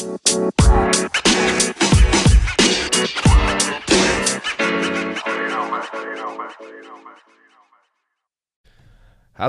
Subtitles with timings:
[0.00, 0.08] How's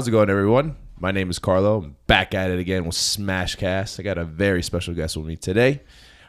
[0.09, 0.75] it going, everyone?
[0.99, 1.77] My name is Carlo.
[1.77, 3.97] I'm back at it again with Smashcast.
[3.97, 5.83] I got a very special guest with me today,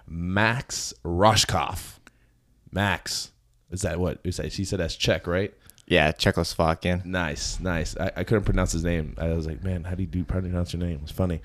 [0.06, 1.98] Max Rohskopf.
[2.70, 3.32] Max,
[3.72, 4.20] is that what?
[4.22, 5.52] Is that, she said that's Czech, right?
[5.92, 7.04] Yeah, Czechoslovakian.
[7.04, 7.94] Nice, nice.
[7.98, 9.14] I, I couldn't pronounce his name.
[9.18, 11.00] I was like, man, how do you do pronounce your name?
[11.02, 11.42] It's funny.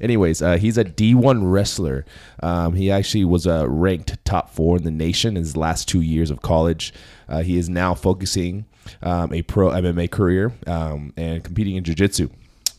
[0.00, 2.06] Anyways, uh, he's a D1 wrestler.
[2.42, 6.00] Um, he actually was uh, ranked top four in the nation in his last two
[6.00, 6.94] years of college.
[7.28, 8.64] Uh, he is now focusing
[9.02, 12.30] um, a pro MMA career um, and competing in jiu-jitsu.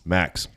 [0.03, 0.47] Max,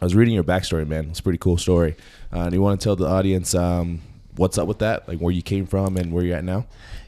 [0.00, 1.10] I was reading your backstory, man.
[1.10, 1.94] It's a pretty cool story.
[2.32, 4.00] Uh, and you want to tell the audience um,
[4.36, 6.64] what's up with that, like where you came from and where you're at now?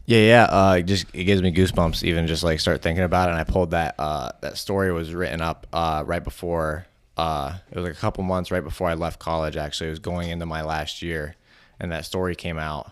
[0.07, 0.45] Yeah, yeah.
[0.45, 3.33] Uh, it just it gives me goosebumps even just like start thinking about it.
[3.33, 7.77] And I pulled that uh, that story was written up uh, right before uh, it
[7.77, 9.57] was like a couple months right before I left college.
[9.57, 11.37] Actually, it was going into my last year,
[11.79, 12.91] and that story came out.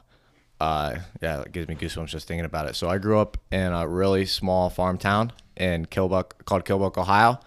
[0.60, 2.76] Uh, yeah, it gives me goosebumps just thinking about it.
[2.76, 7.40] So I grew up in a really small farm town in Killbuck called Killbuck, Ohio.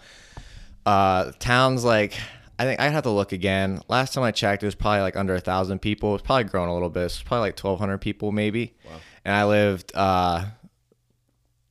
[0.86, 2.16] Uh, town's like
[2.58, 3.82] I think I'd have to look again.
[3.88, 6.16] Last time I checked, it was probably like under a thousand people.
[6.16, 7.04] It's probably grown a little bit.
[7.04, 8.74] It's probably like twelve hundred people maybe.
[8.86, 8.92] Wow.
[9.26, 10.46] And I lived uh,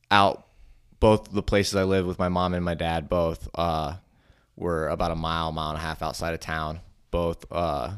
[0.09, 0.47] out
[0.99, 3.09] both the places I lived with my mom and my dad.
[3.09, 3.95] Both uh,
[4.55, 6.79] were about a mile, mile and a half outside of town.
[7.11, 7.91] Both uh,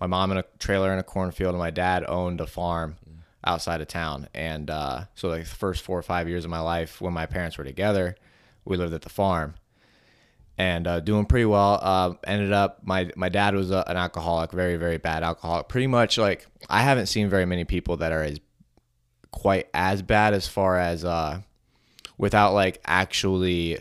[0.00, 2.96] my mom in a trailer in a cornfield, and my dad owned a farm
[3.44, 4.28] outside of town.
[4.34, 7.26] And uh, so, like the first four or five years of my life, when my
[7.26, 8.16] parents were together,
[8.64, 9.54] we lived at the farm
[10.58, 11.78] and uh, doing pretty well.
[11.82, 15.68] Uh, ended up my my dad was a, an alcoholic, very very bad alcoholic.
[15.68, 18.38] Pretty much like I haven't seen very many people that are as
[19.32, 21.40] quite as bad as far as uh,
[22.16, 23.78] without like actually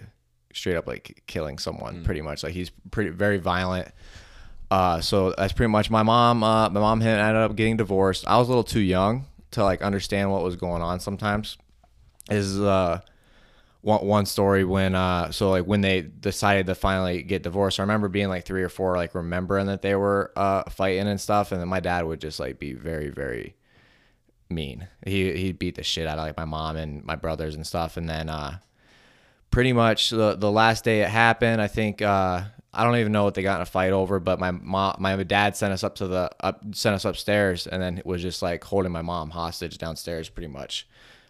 [0.54, 1.98] straight up like killing someone.
[1.98, 2.06] Mm.
[2.06, 3.90] Pretty much like he's pretty very violent.
[4.72, 6.44] Uh, so that's pretty much my mom.
[6.44, 8.26] Uh, my mom ended up getting divorced.
[8.28, 11.00] I was a little too young to like understand what was going on.
[11.00, 11.58] Sometimes
[12.30, 13.02] is uh
[13.82, 17.84] one, one story when uh so like when they decided to finally get divorced i
[17.84, 21.52] remember being like three or four like remembering that they were uh fighting and stuff
[21.52, 23.56] and then my dad would just like be very very
[24.52, 24.88] mean.
[25.06, 27.98] He he beat the shit out of like my mom and my brothers and stuff.
[27.98, 28.58] And then uh
[29.50, 32.42] pretty much the the last day it happened i think uh
[32.74, 35.22] I don't even know what they got in a fight over, but my mom, my
[35.24, 38.64] dad sent us up to the up, sent us upstairs, and then was just like
[38.64, 40.88] holding my mom hostage downstairs, pretty much,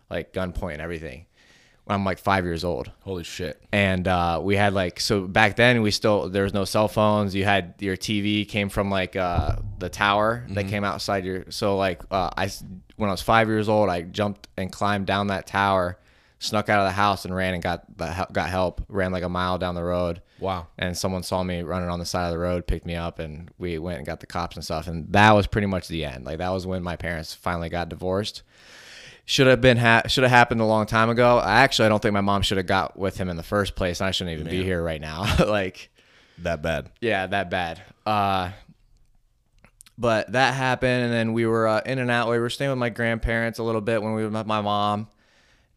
[0.09, 1.25] like gunpoint and everything.
[1.87, 2.91] I'm like five years old.
[3.01, 3.61] Holy shit!
[3.71, 7.33] And uh, we had like so back then we still there was no cell phones.
[7.33, 10.69] You had your TV came from like uh, the tower that mm-hmm.
[10.69, 11.45] came outside your.
[11.49, 12.49] So like uh, I
[12.97, 15.97] when I was five years old, I jumped and climbed down that tower,
[16.37, 18.85] snuck out of the house and ran and got the got help.
[18.87, 20.21] Ran like a mile down the road.
[20.39, 20.67] Wow!
[20.77, 23.49] And someone saw me running on the side of the road, picked me up, and
[23.57, 24.87] we went and got the cops and stuff.
[24.87, 26.25] And that was pretty much the end.
[26.25, 28.43] Like that was when my parents finally got divorced
[29.25, 31.37] should have been ha- should have happened a long time ago.
[31.37, 33.75] I actually I don't think my mom should have got with him in the first
[33.75, 33.99] place.
[34.01, 34.53] And I shouldn't even Man.
[34.53, 35.35] be here right now.
[35.47, 35.89] like
[36.39, 36.89] that bad.
[36.99, 37.81] Yeah, that bad.
[38.05, 38.51] Uh,
[39.97, 42.29] but that happened, and then we were uh, in and out.
[42.29, 45.07] We were staying with my grandparents a little bit when we met my mom,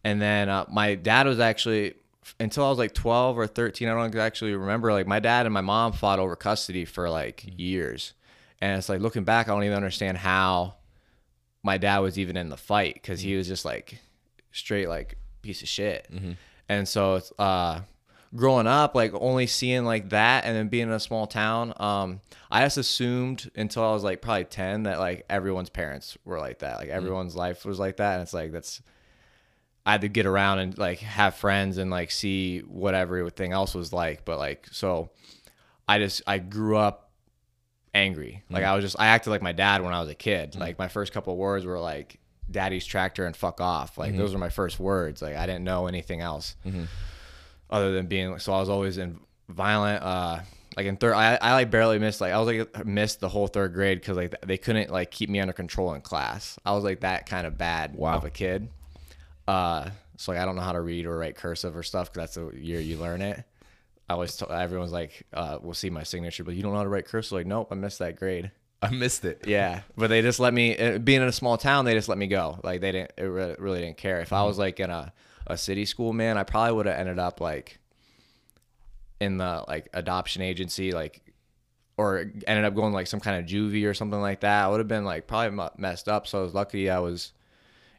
[0.03, 1.93] and then uh, my dad was actually
[2.39, 3.87] until I was like 12 or 13.
[3.87, 4.91] I don't actually remember.
[4.91, 7.59] Like my dad and my mom fought over custody for like mm-hmm.
[7.59, 8.13] years,
[8.59, 10.75] and it's like looking back, I don't even understand how
[11.65, 13.99] my dad was even in the fight because he was just like
[14.51, 16.07] straight like piece of shit.
[16.13, 16.33] Mm-hmm.
[16.69, 17.81] And so it's uh
[18.35, 22.19] growing up like only seeing like that and then being in a small town um
[22.51, 26.59] i just assumed until i was like probably 10 that like everyone's parents were like
[26.59, 26.97] that like mm-hmm.
[26.97, 27.39] everyone's mm-hmm.
[27.39, 28.81] life was like that and it's like that's
[29.85, 33.73] i had to get around and like have friends and like see what everything else
[33.73, 35.09] was like but like so
[35.87, 37.04] i just i grew up
[37.95, 38.43] angry.
[38.49, 38.67] Like mm.
[38.67, 40.51] I was just I acted like my dad when I was a kid.
[40.51, 40.59] Mm.
[40.59, 42.19] Like my first couple of words were like
[42.51, 43.97] daddy's tractor and fuck off.
[43.97, 44.19] Like mm-hmm.
[44.19, 45.21] those were my first words.
[45.21, 46.83] Like I didn't know anything else mm-hmm.
[47.71, 50.39] other than being so I was always in violent uh
[50.75, 53.47] like in third I, I like barely missed like I was like missed the whole
[53.47, 56.59] third grade because like they couldn't like keep me under control in class.
[56.65, 58.15] I was like that kind of bad wow.
[58.15, 58.69] of a kid.
[59.47, 62.35] Uh so like I don't know how to read or write cursive or stuff because
[62.35, 63.43] that's the year you learn it.
[64.07, 66.83] I always tell everyone's like, uh, "We'll see my signature," but you don't know how
[66.83, 67.33] to write cursive.
[67.33, 68.51] Like, nope, I missed that grade.
[68.81, 69.45] I missed it.
[69.47, 70.77] Yeah, but they just let me.
[70.77, 72.59] Uh, being in a small town, they just let me go.
[72.63, 73.13] Like they didn't.
[73.17, 74.21] It really, really didn't care.
[74.21, 74.47] If I mm-hmm.
[74.47, 75.11] was like in a
[75.47, 77.79] a city school, man, I probably would have ended up like
[79.19, 81.21] in the like adoption agency, like
[81.97, 84.65] or ended up going like some kind of juvie or something like that.
[84.65, 86.27] I would have been like probably messed up.
[86.27, 87.31] So I was lucky I was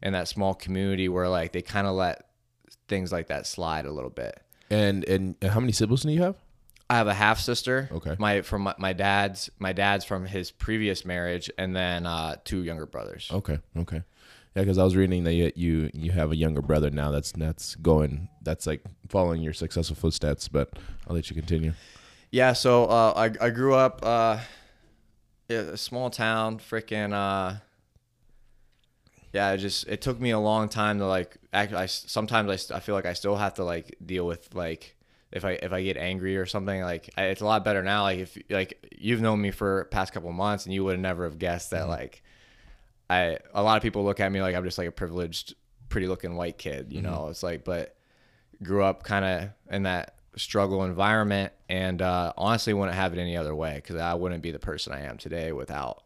[0.03, 2.27] in that small community where like they kind of let
[2.89, 4.41] things like that slide a little bit.
[4.71, 6.37] And and how many siblings do you have?
[6.89, 7.89] I have a half sister.
[7.93, 8.17] Okay.
[8.19, 12.63] My from my, my dad's my dad's from his previous marriage, and then uh, two
[12.63, 13.29] younger brothers.
[13.33, 14.03] Okay, okay.
[14.55, 17.11] Yeah, because I was reading that you, you you have a younger brother now.
[17.11, 18.29] That's that's going.
[18.43, 20.49] That's like following your successful footsteps.
[20.49, 20.71] But
[21.07, 21.73] I'll let you continue.
[22.31, 22.53] Yeah.
[22.53, 24.39] So uh, I I grew up uh,
[25.49, 27.61] yeah, a small town, freaking.
[29.37, 31.37] Yeah, it just it took me a long time to like.
[31.53, 34.97] Actually, I sometimes I feel like I still have to like deal with like
[35.31, 36.81] if I if I get angry or something.
[36.81, 38.05] Like I, it's a lot better now.
[38.05, 41.25] Like if like you've known me for past couple months, and you would have never
[41.25, 41.91] have guessed that mm-hmm.
[41.91, 42.23] like
[43.11, 45.55] I a lot of people look at me like I'm just like a privileged,
[45.91, 46.91] pretty looking white kid.
[46.91, 47.13] You mm-hmm.
[47.13, 47.95] know, it's like but
[48.63, 53.37] grew up kind of in that struggle environment and uh, honestly wouldn't have it any
[53.37, 56.05] other way because I wouldn't be the person I am today without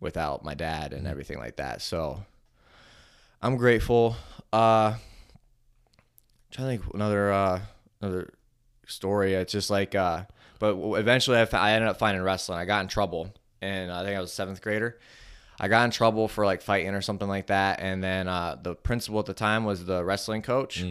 [0.00, 1.12] without my dad and mm-hmm.
[1.12, 1.80] everything like that.
[1.80, 2.24] So
[3.42, 4.16] I'm grateful.
[4.52, 4.94] Uh,
[6.50, 7.60] trying to think another uh,
[8.00, 8.32] another
[8.86, 9.34] story.
[9.34, 10.24] It's just like, uh,
[10.58, 12.58] but eventually I, ended up finding wrestling.
[12.58, 14.98] I got in trouble, and I think I was a seventh grader.
[15.58, 18.74] I got in trouble for like fighting or something like that, and then uh, the
[18.74, 20.84] principal at the time was the wrestling coach,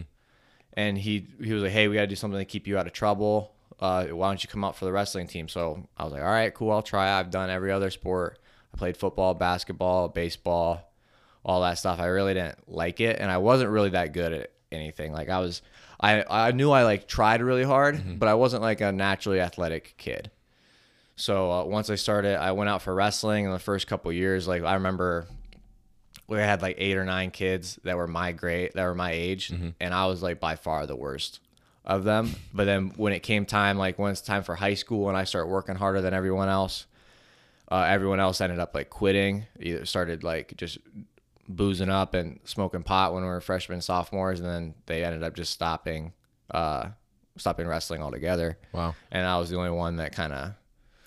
[0.73, 2.87] and he he was like, "Hey, we got to do something to keep you out
[2.87, 3.51] of trouble.
[3.79, 6.27] Uh, why don't you come out for the wrestling team?" So I was like, "All
[6.27, 8.39] right, cool, I'll try." I've done every other sport.
[8.73, 10.91] I played football, basketball, baseball,
[11.45, 11.99] all that stuff.
[11.99, 15.13] I really didn't like it, and I wasn't really that good at anything.
[15.13, 15.61] Like I was,
[16.01, 19.93] I I knew I like tried really hard, but I wasn't like a naturally athletic
[19.97, 20.31] kid.
[21.15, 24.47] So uh, once I started, I went out for wrestling in the first couple years.
[24.47, 25.27] Like I remember,
[26.27, 29.49] we had like eight or nine kids that were my grade, that were my age,
[29.79, 31.39] and I was like by far the worst
[31.85, 32.31] of them.
[32.53, 35.23] But then when it came time, like when it's time for high school, and I
[35.25, 36.87] start working harder than everyone else,
[37.71, 39.45] uh, everyone else ended up like quitting.
[39.59, 40.79] Either started like just
[41.47, 45.35] boozing up and smoking pot when we were freshmen, sophomores, and then they ended up
[45.35, 46.13] just stopping,
[46.51, 46.87] uh,
[47.37, 48.57] stopping wrestling altogether.
[48.71, 50.53] Wow, And I was the only one that kind of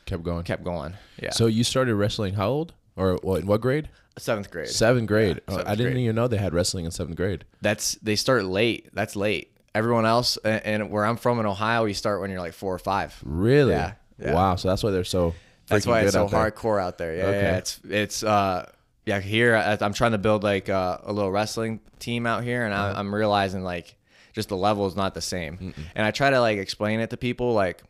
[0.07, 0.45] kept going.
[0.45, 0.95] kept going.
[1.23, 1.31] Yeah.
[1.31, 2.75] So you started wrestling how old?
[2.97, 3.41] Or what?
[3.43, 3.89] In what grade?
[4.19, 4.69] seventh grade.
[4.69, 5.41] Seventh grade.
[5.47, 6.05] Oh, seventh I didn't grade.
[6.05, 7.45] even know they had wrestling in seventh grade.
[7.63, 8.89] That's they start late.
[8.93, 9.53] That's late.
[9.77, 12.75] Everyone else, and, and where I'm from in Ohio, you start when you're like four
[12.75, 13.17] or five.
[13.25, 13.73] Really?
[13.75, 14.35] Yeah, yeah.
[14.35, 14.57] Wow.
[14.57, 15.35] So that's why they're so.
[15.69, 17.15] That's freaking why it's so out hardcore out there.
[17.15, 17.41] Yeah, Okay.
[17.43, 18.69] yeah, it's it's uh
[19.09, 22.65] yeah here I- I'm trying to build like uh, a little wrestling team out here,
[22.65, 22.93] and Uh-huh.
[22.95, 23.97] I, I'm realizing like
[24.35, 25.75] just the level is not the same.
[25.97, 27.83] And I try to like explain it to people like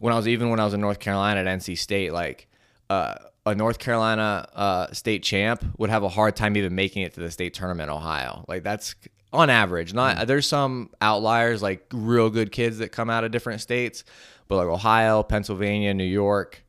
[0.00, 2.48] when I was even when I was in North Carolina at NC State, like
[2.88, 3.14] uh,
[3.44, 7.20] a North Carolina uh, state champ would have a hard time even making it to
[7.20, 8.44] the state tournament in Ohio.
[8.48, 8.94] Like that's
[9.32, 9.92] on average.
[9.94, 14.04] Not there's some outliers like real good kids that come out of different states,
[14.48, 16.64] but like Ohio, Pennsylvania, New York,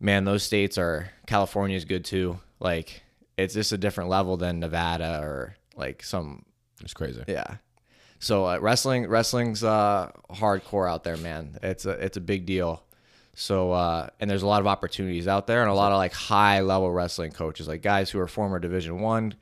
[0.00, 2.38] man, those states are California is good too.
[2.60, 3.02] Like
[3.36, 6.44] it's just a different level than Nevada or like some
[6.82, 7.22] It's crazy.
[7.28, 7.56] yeah.
[8.18, 11.58] So uh, wrestling, wrestling's uh, hardcore out there, man.
[11.62, 12.82] It's a it's a big deal.
[13.34, 16.14] So uh, and there's a lot of opportunities out there, and a lot of like
[16.14, 19.34] high level wrestling coaches, like guys who are former Division One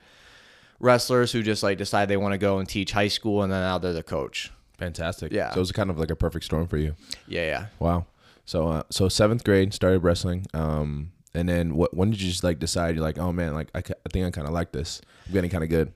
[0.81, 3.61] wrestlers who just like decide they want to go and teach high school, and then
[3.61, 4.51] now they're the coach.
[4.79, 5.31] Fantastic.
[5.33, 5.51] Yeah.
[5.51, 6.97] So it was kind of like a perfect storm for you.
[7.29, 7.67] Yeah, yeah.
[7.79, 8.07] Wow.
[8.45, 10.47] So uh, so seventh grade started wrestling.
[10.53, 11.95] Um, and then what?
[11.95, 12.95] When did you just like decide?
[12.95, 15.01] You're like, oh man, like I, I think I kind of like this.
[15.27, 15.93] I'm getting kind of good.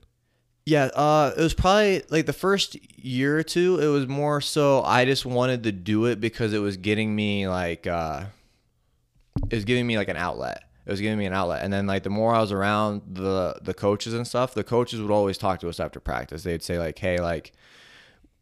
[0.65, 3.79] Yeah, uh, it was probably like the first year or two.
[3.79, 7.47] It was more so I just wanted to do it because it was getting me
[7.47, 8.25] like uh,
[9.49, 10.63] it was giving me like an outlet.
[10.85, 13.59] It was giving me an outlet, and then like the more I was around the
[13.61, 16.43] the coaches and stuff, the coaches would always talk to us after practice.
[16.43, 17.53] They'd say like, "Hey, like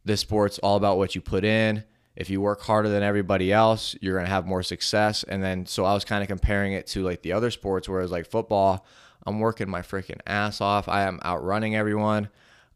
[0.07, 1.83] this sport's all about what you put in.
[2.17, 5.85] If you work harder than everybody else, you're gonna have more success." And then so
[5.85, 8.85] I was kind of comparing it to like the other sports, whereas like football,
[9.25, 10.89] I'm working my freaking ass off.
[10.89, 12.29] I am outrunning everyone,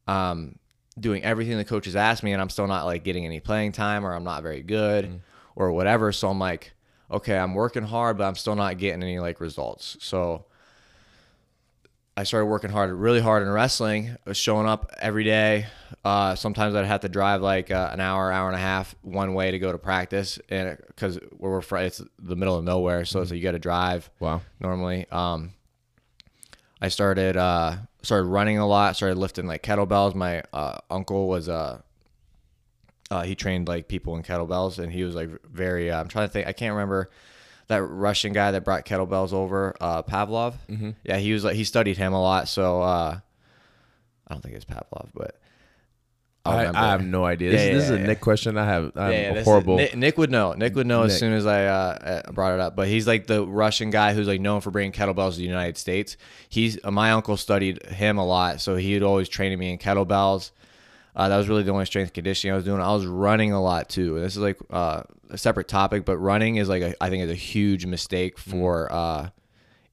[0.08, 0.60] um,
[1.00, 4.06] doing everything the coaches ask me, and I'm still not like getting any playing time,
[4.06, 5.22] or I'm not very good,
[5.56, 6.12] or whatever.
[6.12, 6.74] So I'm like,
[7.10, 9.98] okay, I'm working hard, but I'm still not getting any like results.
[10.00, 10.46] So
[12.22, 14.12] I started working hard, really hard in wrestling.
[14.12, 15.66] I was showing up every day.
[16.06, 19.34] Uh, sometimes I'd have to drive like uh, an hour, hour and a half one
[19.34, 23.06] way to go to practice, and because where we're from, it's the middle of nowhere,
[23.06, 24.42] so, so you got to drive Wow.
[24.60, 25.08] normally.
[25.12, 25.54] Um,
[26.80, 28.96] I started uh, started running a lot.
[28.96, 30.14] Started lifting like kettlebells.
[30.14, 31.82] My uh, uncle was uh,
[33.10, 35.90] uh, he trained like people in kettlebells, and he was like very.
[35.90, 36.46] Uh, I'm trying to think.
[36.46, 37.10] I can't remember
[37.72, 40.54] that Russian guy that brought kettlebells over, uh, Pavlov.
[40.70, 40.92] Mm-hmm.
[41.04, 42.48] Yeah, he was like he studied him a lot.
[42.48, 43.20] So uh,
[44.28, 45.38] I don't think it's Pavlov, but
[46.46, 46.68] I.
[46.68, 47.52] I have no idea.
[47.52, 48.08] This, Yeah, this is yeah, a yeah.
[48.08, 48.58] Nick question.
[48.58, 48.92] I have.
[48.96, 49.78] Yeah, yeah, is- horrible.
[49.78, 50.54] Nick, Nick would know.
[50.54, 52.76] Nick would know as soon as I uh, uh, brought it up.
[52.76, 55.78] But he's like the Russian guy who's like known for bringing kettlebells to the United
[55.78, 56.18] States.
[56.50, 60.52] He's uh, my uncle studied him a lot, so he'd always train me in kettlebells.
[61.16, 62.80] Uh, that was really the only strength conditioning I was doing.
[62.82, 64.20] I was running a lot too.
[64.20, 67.32] This is like uh, a separate topic, but running is like a, I think is
[67.32, 69.30] a huge mistake for uh,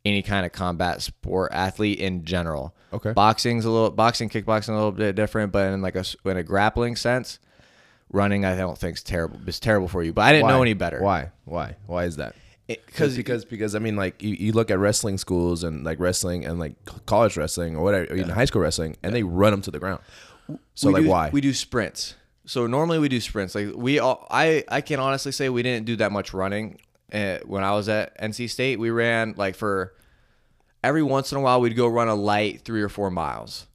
[0.04, 2.74] any kind of combat sport athlete in general.
[2.92, 3.12] Okay.
[3.12, 6.42] Boxing's a little boxing, kickboxing a little bit different, but in like a in a
[6.42, 7.38] grappling sense,
[8.10, 9.40] running I don't think is terrible.
[9.46, 10.12] It's terrible for you.
[10.12, 11.00] But I didn't know any better.
[11.00, 11.30] Why?
[11.44, 11.76] Why?
[11.86, 12.34] Why is that?
[12.66, 16.44] Because because because I mean like you, you look at wrestling schools and like wrestling
[16.44, 16.74] and like
[17.06, 19.78] college wrestling or whatever or even high school wrestling and they run them to the
[19.78, 20.00] ground.
[20.74, 21.30] So we like do, why?
[21.30, 22.14] we do sprints.
[22.48, 23.54] So normally we do sprints.
[23.54, 26.80] Like we all, I I can honestly say we didn't do that much running
[27.12, 28.78] uh, when I was at NC State.
[28.78, 29.94] We ran like for
[30.82, 33.66] every once in a while we'd go run a light three or four miles.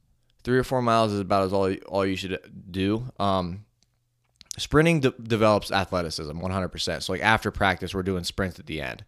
[0.42, 2.36] Three or four miles is about as all all you should
[2.68, 3.12] do.
[3.20, 3.64] Um,
[4.58, 7.02] sprinting de- develops athleticism 100%.
[7.02, 9.04] So like after practice we're doing sprints at the end.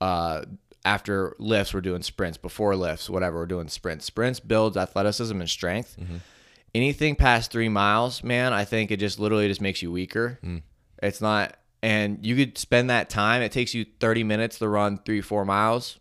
[0.00, 0.42] Uh,
[0.84, 2.38] after lifts we're doing sprints.
[2.38, 4.04] Before lifts, whatever we're doing sprints.
[4.04, 5.96] Sprints builds athleticism and strength
[6.76, 10.38] anything past three miles, man, I think it just literally just makes you weaker.
[10.44, 10.62] Mm.
[11.02, 13.42] It's not, and you could spend that time.
[13.42, 15.98] It takes you 30 minutes to run three, four miles,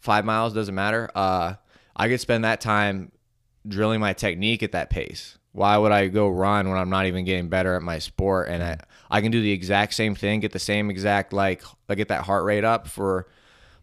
[0.00, 1.10] five miles, doesn't matter.
[1.14, 1.54] Uh,
[1.96, 3.12] I could spend that time
[3.66, 5.38] drilling my technique at that pace.
[5.52, 8.48] Why would I go run when I'm not even getting better at my sport?
[8.48, 8.80] And I, mm.
[9.10, 12.24] I can do the exact same thing, get the same exact, like, I get that
[12.24, 13.28] heart rate up for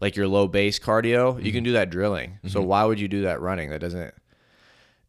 [0.01, 1.35] like your low base cardio.
[1.35, 1.51] You mm-hmm.
[1.51, 2.39] can do that drilling.
[2.47, 2.67] So mm-hmm.
[2.67, 3.69] why would you do that running?
[3.69, 4.13] That doesn't,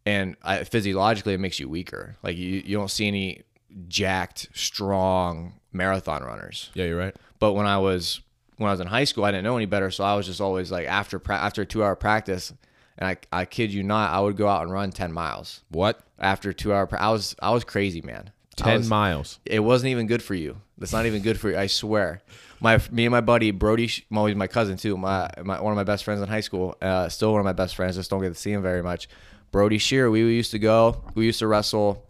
[0.07, 2.17] and I, physiologically it makes you weaker.
[2.23, 3.43] Like you, you don't see any
[3.89, 6.71] jacked, strong marathon runners.
[6.75, 7.15] yeah, you're right.
[7.39, 8.21] But when I was
[8.57, 10.41] when I was in high school, I didn't know any better, so I was just
[10.41, 12.53] always like after pra- after a two hour practice,
[12.99, 16.01] and I, I kid you not, I would go out and run ten miles What?
[16.19, 16.87] after two hour.
[16.87, 18.31] Pra- I was I was crazy, man.
[18.57, 19.41] Ten was- miles.
[19.47, 20.59] it wasn't even good for you.
[20.79, 21.57] That's not even good for you.
[21.57, 22.23] I swear.
[22.61, 24.97] My me and my buddy Brody, he's my cousin too.
[24.97, 26.77] My, my one of my best friends in high school.
[26.83, 27.97] Uh, still one of my best friends.
[27.97, 29.09] Just don't get to see him very much.
[29.53, 30.11] Brody Shear.
[30.11, 31.03] We used to go.
[31.15, 32.05] We used to wrestle.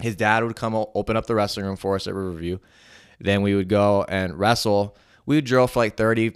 [0.00, 2.58] His dad would come open up the wrestling room for us at Riverview.
[3.18, 4.96] Then we would go and wrestle.
[5.26, 6.32] We would drill for like 30,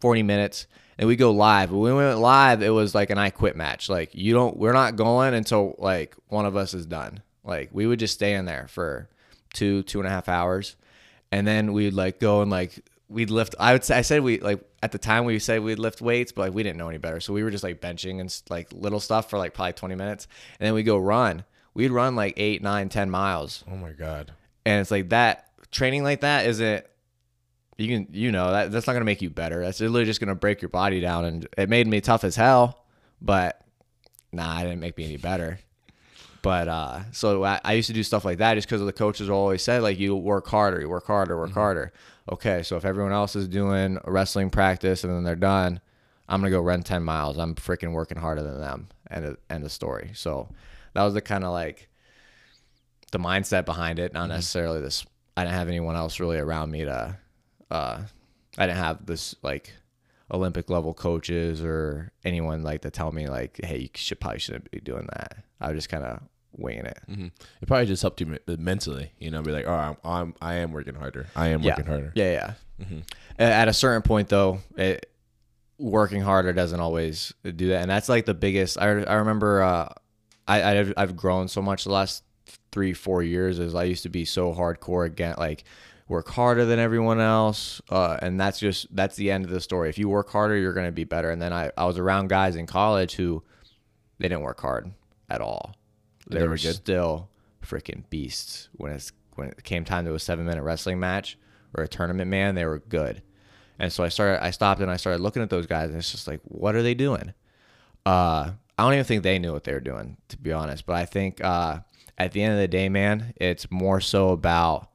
[0.00, 0.66] 40 minutes.
[0.98, 1.70] And we'd go live.
[1.70, 3.88] When we went live, it was like an I quit match.
[3.88, 7.22] Like you don't, we're not going until like one of us is done.
[7.42, 9.08] Like we would just stay in there for
[9.54, 10.76] two, two and a half hours,
[11.32, 13.54] and then we'd like go and like we'd lift.
[13.60, 16.32] I would say I said we like at the time we said we'd lift weights,
[16.32, 18.72] but like we didn't know any better, so we were just like benching and like
[18.72, 20.26] little stuff for like probably twenty minutes,
[20.58, 21.44] and then we go run.
[21.74, 24.32] We'd run like eight, nine, ten miles, Oh my god.
[24.64, 26.84] and it's like that training like that isn't
[27.78, 30.34] you can you know that that's not gonna make you better that's literally just gonna
[30.34, 32.84] break your body down and it made me tough as hell
[33.22, 33.64] but
[34.32, 35.60] nah it didn't make me any better
[36.42, 39.30] but uh so i, I used to do stuff like that just because the coaches
[39.30, 41.92] always said like you work harder you work harder work harder
[42.30, 45.80] okay so if everyone else is doing a wrestling practice and then they're done
[46.28, 49.72] i'm gonna go run 10 miles i'm freaking working harder than them and end of
[49.72, 50.48] story so
[50.94, 51.88] that was the kind of like
[53.10, 55.04] the mindset behind it, not necessarily this.
[55.36, 57.16] I didn't have anyone else really around me to.
[57.70, 58.02] Uh,
[58.58, 59.72] I didn't have this like
[60.32, 64.70] Olympic level coaches or anyone like to tell me like, hey, you should probably shouldn't
[64.70, 65.44] be doing that.
[65.60, 66.20] I was just kind of
[66.56, 66.98] winging it.
[67.06, 67.26] hmm
[67.60, 70.72] It probably just helped you mentally, you know, be like, oh, I'm, I'm I am
[70.72, 71.26] working harder.
[71.36, 71.70] I am Yeah.
[71.70, 72.12] working harder.
[72.14, 72.84] Yeah, yeah.
[72.84, 73.02] Mhm.
[73.38, 75.06] At a certain point, though, it,
[75.78, 78.78] working harder doesn't always do that, and that's like the biggest.
[78.78, 79.88] I, I remember uh,
[80.48, 82.22] I I've, I've grown so much the last
[82.72, 83.58] three four years.
[83.58, 85.64] Is I used to be so hardcore again, like
[86.08, 89.88] work harder than everyone else, uh, and that's just that's the end of the story.
[89.88, 91.30] If you work harder, you're gonna be better.
[91.30, 93.42] And then I I was around guys in college who
[94.18, 94.90] they didn't work hard
[95.28, 95.74] at all.
[96.30, 96.74] They, They were were good?
[96.74, 97.28] still
[97.64, 98.68] freaking beasts.
[98.72, 101.38] When it's when it came time to a seven minute wrestling match
[101.76, 103.22] or a tournament man they were good.
[103.78, 106.10] And so i started i stopped and i started looking at those guys and it's
[106.10, 107.32] just like what are they doing?
[108.04, 110.84] Uh i don't even think they knew what they were doing to be honest.
[110.86, 111.80] But i think uh
[112.18, 114.90] at the end of the day man it's more so about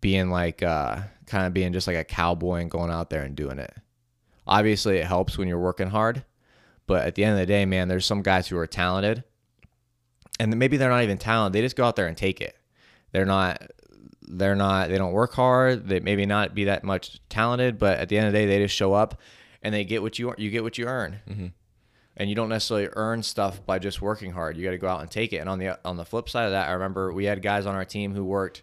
[0.00, 3.34] being like uh kind of being just like a cowboy and going out there and
[3.34, 3.72] doing it.
[4.46, 6.24] Obviously it helps when you're working hard
[6.86, 9.24] but at the end of the day man there's some guys who are talented
[10.38, 11.58] and maybe they're not even talented.
[11.58, 12.56] They just go out there and take it.
[13.12, 13.70] They're not
[14.22, 15.88] they're not they don't work hard.
[15.88, 18.58] They maybe not be that much talented but at the end of the day they
[18.58, 19.20] just show up
[19.62, 21.20] and they get what you you get what you earn.
[21.28, 21.46] Mm-hmm.
[22.16, 24.56] And you don't necessarily earn stuff by just working hard.
[24.56, 25.38] You got to go out and take it.
[25.38, 27.74] And on the on the flip side of that i remember we had guys on
[27.74, 28.62] our team who worked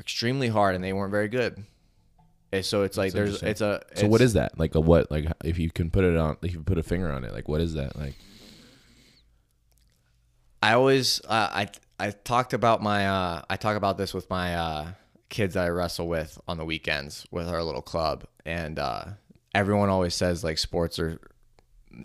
[0.00, 1.64] extremely hard and they weren't very good.
[2.52, 4.58] And so it's like there's it's a So what is that?
[4.58, 5.10] Like a what?
[5.10, 7.48] Like if you can put it on, if you put a finger on it, like
[7.48, 7.96] what is that?
[7.96, 8.14] Like
[10.62, 14.54] I always uh, I I talked about my uh, I talk about this with my
[14.54, 14.88] uh,
[15.28, 19.04] kids that I wrestle with on the weekends with our little club, and uh,
[19.54, 21.20] everyone always says like sports are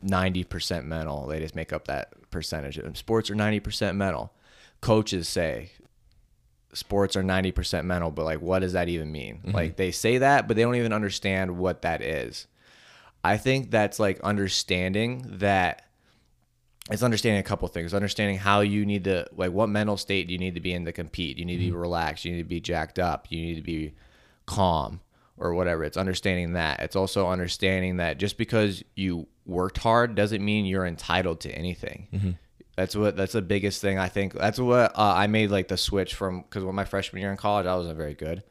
[0.06, 1.28] 90% mental.
[1.28, 2.78] They just make up that percentage.
[2.78, 4.34] And Sports are 90% mental.
[4.80, 5.72] Coaches say
[6.74, 9.42] sports are 90% mental, but like, what does that even mean?
[9.44, 12.48] Like, they say that, but they don't even understand what that is.
[13.24, 15.86] I think that's like understanding that
[16.92, 17.94] it's understanding a couple things.
[17.94, 20.86] Understanding how you need to like what mental state do you need to be in
[20.86, 21.38] to compete?
[21.38, 22.26] You need to be relaxed.
[22.26, 23.28] You need to be jacked up.
[23.30, 23.94] You need to be
[24.46, 25.02] calm
[25.38, 25.84] or whatever.
[25.84, 26.82] It's understanding that.
[26.82, 32.08] It's also understanding that just because you worked hard doesn't mean you're entitled to anything.
[32.76, 34.34] That's what that's the biggest thing i think.
[34.34, 37.38] That's what uh, i made like the switch from because when my freshman year in
[37.38, 38.44] college i wasn't very good.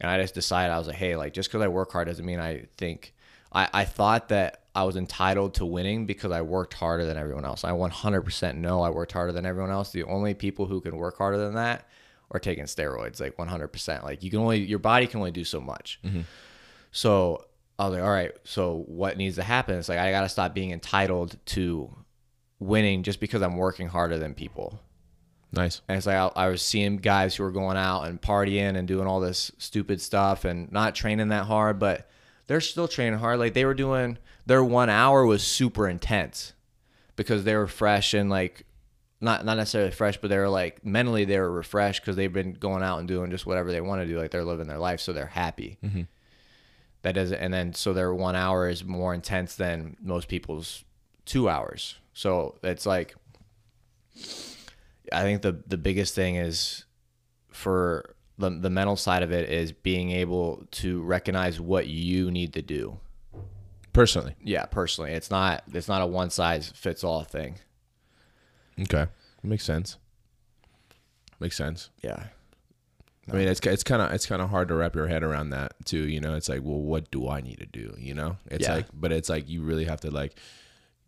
[0.00, 2.24] And I just decided I was like, hey, like just because I work hard doesn't
[2.24, 3.14] mean I think
[3.52, 7.44] I, I thought that I was entitled to winning because I worked harder than everyone
[7.44, 7.64] else.
[7.64, 9.90] I 100% know I worked harder than everyone else.
[9.90, 11.88] The only people who can work harder than that
[12.30, 14.04] are taking steroids, like 100%.
[14.04, 15.98] Like you can only your body can only do so much.
[16.04, 16.20] Mm-hmm.
[16.92, 17.46] So
[17.78, 19.78] I was like, all right, so what needs to happen?
[19.78, 21.90] It's like I got to stop being entitled to
[22.58, 24.78] winning just because I'm working harder than people.
[25.52, 25.80] Nice.
[25.88, 28.86] And it's like I, I was seeing guys who were going out and partying and
[28.86, 32.08] doing all this stupid stuff and not training that hard, but
[32.46, 33.40] they're still training hard.
[33.40, 34.18] Like they were doing
[34.50, 36.54] their one hour was super intense
[37.14, 38.66] because they were fresh and like
[39.20, 42.54] not not necessarily fresh, but they were like mentally they were refreshed because they've been
[42.54, 44.18] going out and doing just whatever they want to do.
[44.18, 45.78] Like they're living their life, so they're happy.
[45.84, 46.02] Mm-hmm.
[47.02, 50.82] That doesn't, and then so their one hour is more intense than most people's
[51.26, 51.94] two hours.
[52.12, 53.14] So it's like
[55.12, 56.86] I think the the biggest thing is
[57.52, 62.52] for the the mental side of it is being able to recognize what you need
[62.54, 62.98] to do.
[63.92, 64.34] Personally.
[64.42, 67.56] Yeah, personally, it's not it's not a one size fits all thing.
[68.80, 69.06] Okay.
[69.42, 69.96] Makes sense.
[71.40, 71.90] Makes sense.
[72.02, 72.24] Yeah.
[73.30, 75.50] I mean, it's it's kind of it's kind of hard to wrap your head around
[75.50, 76.08] that too.
[76.08, 77.94] You know, it's like, well, what do I need to do?
[77.98, 78.74] You know, it's Yeah.
[78.74, 80.34] like, but it's like you really have to like,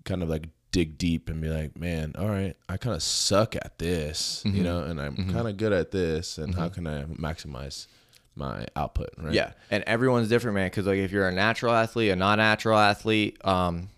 [0.04, 3.56] kind of like dig deep and be like, man, all right, I kind of suck
[3.56, 4.56] at this, Mm-hmm.
[4.56, 7.86] you know, and I'm kind of good at this, and how can I maximize
[8.34, 9.10] my output?
[9.18, 9.34] Right?
[9.34, 10.66] Yeah, and everyone's different, man.
[10.66, 13.88] Because like if you're a natural athlete, a non-natural athlete, um,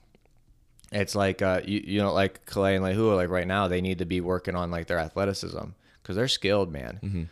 [0.93, 3.99] it's like uh, you you know like Clay and Lehua, like right now they need
[3.99, 5.67] to be working on like their athleticism
[6.03, 7.29] because they're skilled, man.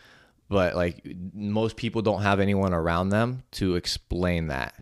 [0.48, 4.74] But like most people don't have anyone around them to explain that.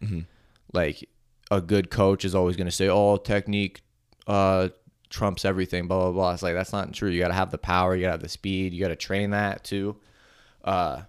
[0.72, 1.08] Like
[1.50, 3.80] a good coach is always going to say, "Oh, technique
[4.26, 4.68] uh,
[5.10, 6.32] trumps everything." Blah blah blah.
[6.32, 7.10] It's like that's not true.
[7.10, 7.94] You got to have the power.
[7.94, 8.72] You got to have the speed.
[8.72, 9.96] You got to train that too.
[10.64, 11.02] Uh,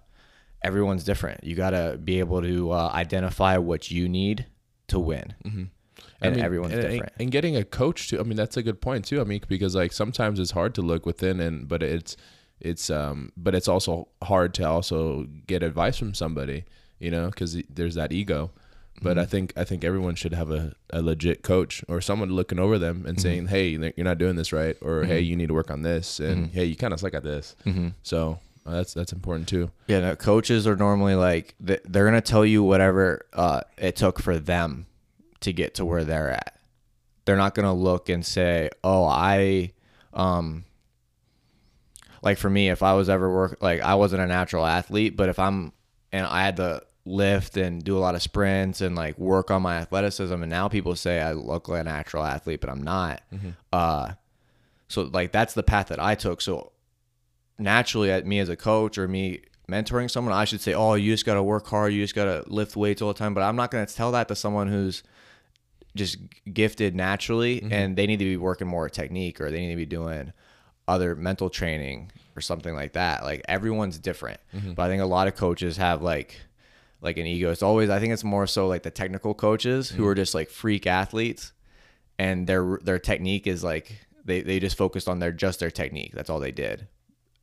[0.64, 1.44] everyone's different.
[1.44, 4.46] You got to be able to uh, identify what you need
[4.88, 5.34] to win.
[5.44, 7.12] I And mean, everyone's and, different.
[7.18, 8.20] And getting a coach too.
[8.20, 9.20] I mean, that's a good point too.
[9.20, 12.16] I mean, because like sometimes it's hard to look within, and but it's
[12.60, 16.64] it's um but it's also hard to also get advice from somebody,
[17.00, 18.50] you know, because there's that ego.
[19.00, 19.20] But Mm-hmm.
[19.20, 22.78] I think I think everyone should have a, a legit coach or someone looking over
[22.78, 23.08] them Mm-hmm.
[23.08, 25.82] and saying, "Hey, you're not doing this right," or "Hey, you need to work on
[25.82, 26.52] this," and Mm-hmm.
[26.54, 27.56] "Hey, you kind of suck at this."
[28.04, 29.70] So uh, that's that's important too.
[29.88, 34.38] Yeah, no, coaches are normally like they're gonna tell you whatever uh, it took for
[34.38, 34.86] them
[35.40, 36.58] to get to where they're at.
[37.24, 39.72] They're not gonna look and say, "Oh, I,"
[40.12, 40.64] um,
[42.22, 45.28] like for me, if I was ever work, like I wasn't a natural athlete, but
[45.28, 45.72] if I'm
[46.12, 49.62] and I had to lift and do a lot of sprints and like work on
[49.62, 53.22] my athleticism, and now people say I look like a natural athlete, but I'm not.
[53.72, 54.12] Uh,
[54.88, 56.40] so like that's the path that I took.
[56.40, 56.71] So
[57.58, 61.12] naturally at me as a coach or me mentoring someone, I should say, "Oh, you
[61.12, 61.92] just got to work hard.
[61.92, 64.12] You just got to lift weights all the time." But I'm not going to tell
[64.12, 65.02] that to someone who's
[65.94, 66.18] just
[66.52, 67.72] gifted naturally mm-hmm.
[67.72, 70.32] and they need to be working more technique or they need to be doing
[70.88, 73.24] other mental training or something like that.
[73.24, 74.40] Like everyone's different.
[74.54, 74.72] Mm-hmm.
[74.72, 76.40] But I think a lot of coaches have like
[77.00, 77.50] like an ego.
[77.50, 80.20] It's always I think it's more so like the technical coaches who are mm-hmm.
[80.20, 81.52] just like freak athletes
[82.18, 86.12] and their their technique is like they, they just focused on their just their technique.
[86.14, 86.86] That's all they did.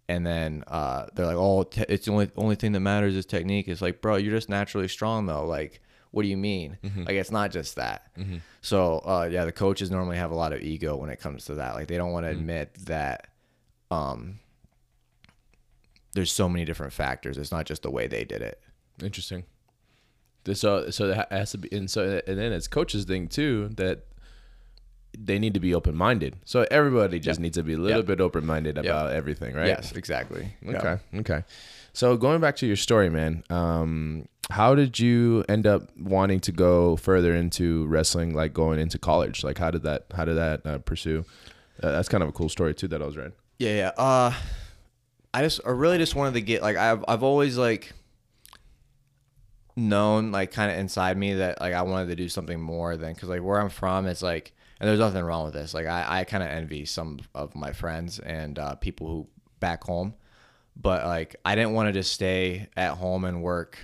[0.10, 3.26] And then uh, they're like, "Oh, te- it's the only only thing that matters is
[3.26, 5.46] technique." It's like, bro, you're just naturally strong though.
[5.46, 6.78] Like, what do you mean?
[7.06, 8.12] Like, it's not just that.
[8.62, 11.56] So, uh, yeah, the coaches normally have a lot of ego when it comes to
[11.56, 11.76] that.
[11.76, 13.28] Like, they don't want to admit that
[13.92, 14.40] um,
[16.14, 17.38] there's so many different factors.
[17.38, 18.60] It's not just the way they did it.
[19.04, 19.44] Interesting.
[20.54, 24.06] So so that has to be, and so and then it's coaches thing too that
[25.18, 26.36] they need to be open minded.
[26.46, 28.06] So everybody just needs to be a little Yep.
[28.06, 29.68] bit open minded about everything, right?
[29.68, 30.54] Yes, exactly.
[30.68, 30.98] Okay.
[31.16, 31.44] Okay.
[31.94, 36.52] So going back to your story, man, um, how did you end up wanting to
[36.52, 39.44] go further into wrestling, like going into college?
[39.44, 41.26] Like, how did that, how did that uh, pursue?
[41.82, 43.34] Uh, that's kind of a cool story too that I was reading.
[43.58, 43.92] Yeah, yeah.
[43.98, 44.34] Uh,
[45.34, 47.94] I just, I really just wanted to get like I've, I've always like
[49.76, 53.14] known like kind of inside me that like I wanted to do something more than
[53.14, 55.74] because like where I'm from, it's like and there's nothing wrong with this.
[55.74, 59.28] Like I, I kind of envy some of my friends and uh, people who
[59.60, 60.14] back home,
[60.76, 63.78] but like I didn't want to just stay at home and work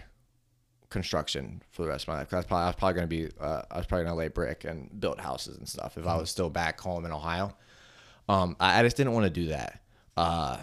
[0.89, 2.29] construction for the rest of my life.
[2.29, 4.27] 'Cause I was probably, I was probably gonna be uh, I was probably gonna lay
[4.29, 7.55] brick and build houses and stuff if I was still back home in Ohio.
[8.29, 9.81] Um, I, I just didn't want to do that.
[10.17, 10.57] Uh,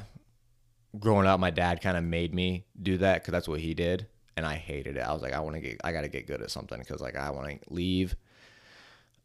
[0.98, 4.06] growing up, my dad kind of made me do that because that's what he did,
[4.36, 5.00] and I hated it.
[5.00, 7.00] I was like, I want to get, I got to get good at something because
[7.00, 8.16] like I want to leave.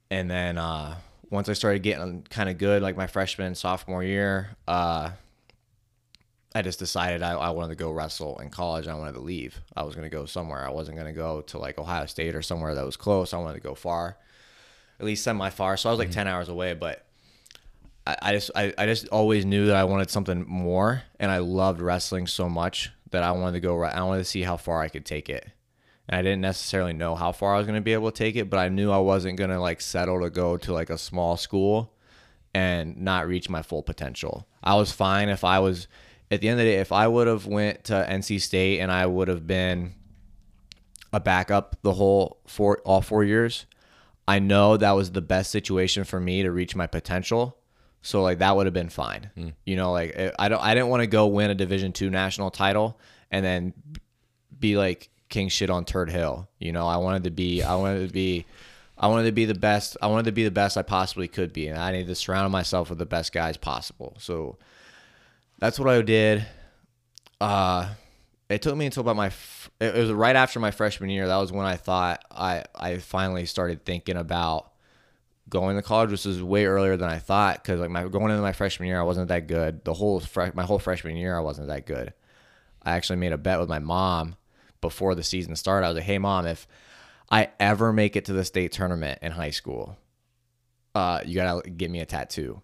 [0.09, 0.95] And then uh,
[1.29, 5.11] once I started getting kind of good, like my freshman sophomore year, uh,
[6.55, 8.87] I just decided I, I wanted to go wrestle in college.
[8.87, 9.59] I wanted to leave.
[9.75, 10.65] I was going to go somewhere.
[10.65, 13.33] I wasn't going to go to like Ohio State or somewhere that was close.
[13.33, 14.17] I wanted to go far,
[14.99, 15.77] at least semi far.
[15.77, 17.05] So I was like 10 hours away, but
[18.07, 21.39] I, I just I, I just always knew that I wanted something more and I
[21.39, 24.81] loved wrestling so much that I wanted to go I wanted to see how far
[24.81, 25.47] I could take it.
[26.07, 28.49] And I didn't necessarily know how far I was gonna be able to take it,
[28.49, 31.93] but I knew I wasn't gonna like settle to go to like a small school
[32.53, 34.47] and not reach my full potential.
[34.63, 35.87] I was fine if I was
[36.29, 38.91] at the end of the day, if I would have went to NC State and
[38.91, 39.95] I would have been
[41.13, 43.65] a backup the whole four all four years,
[44.27, 47.57] I know that was the best situation for me to reach my potential.
[48.01, 49.31] So like that would have been fine.
[49.35, 49.49] Hmm.
[49.65, 52.51] You know, like I don't I didn't want to go win a Division two national
[52.51, 52.99] title
[53.31, 53.73] and then
[54.59, 56.47] be like king shit on Turd Hill.
[56.59, 58.45] You know, I wanted to be I wanted to be
[58.97, 61.53] I wanted to be the best I wanted to be the best I possibly could
[61.53, 64.15] be and I needed to surround myself with the best guys possible.
[64.19, 64.57] So
[65.59, 66.45] that's what I did.
[67.39, 67.89] Uh
[68.49, 69.31] it took me until about my
[69.79, 73.45] it was right after my freshman year that was when I thought I I finally
[73.45, 74.71] started thinking about
[75.49, 77.61] going to college, which was way earlier than I thought.
[77.61, 79.83] Because like my going into my freshman year, I wasn't that good.
[79.83, 80.21] The whole
[80.53, 82.13] my whole freshman year, I wasn't that good.
[82.83, 84.36] I actually made a bet with my mom
[84.81, 85.85] before the season started.
[85.85, 86.67] I was like, "Hey, mom, if
[87.29, 89.97] I ever make it to the state tournament in high school,
[90.95, 92.61] uh, you gotta get me a tattoo."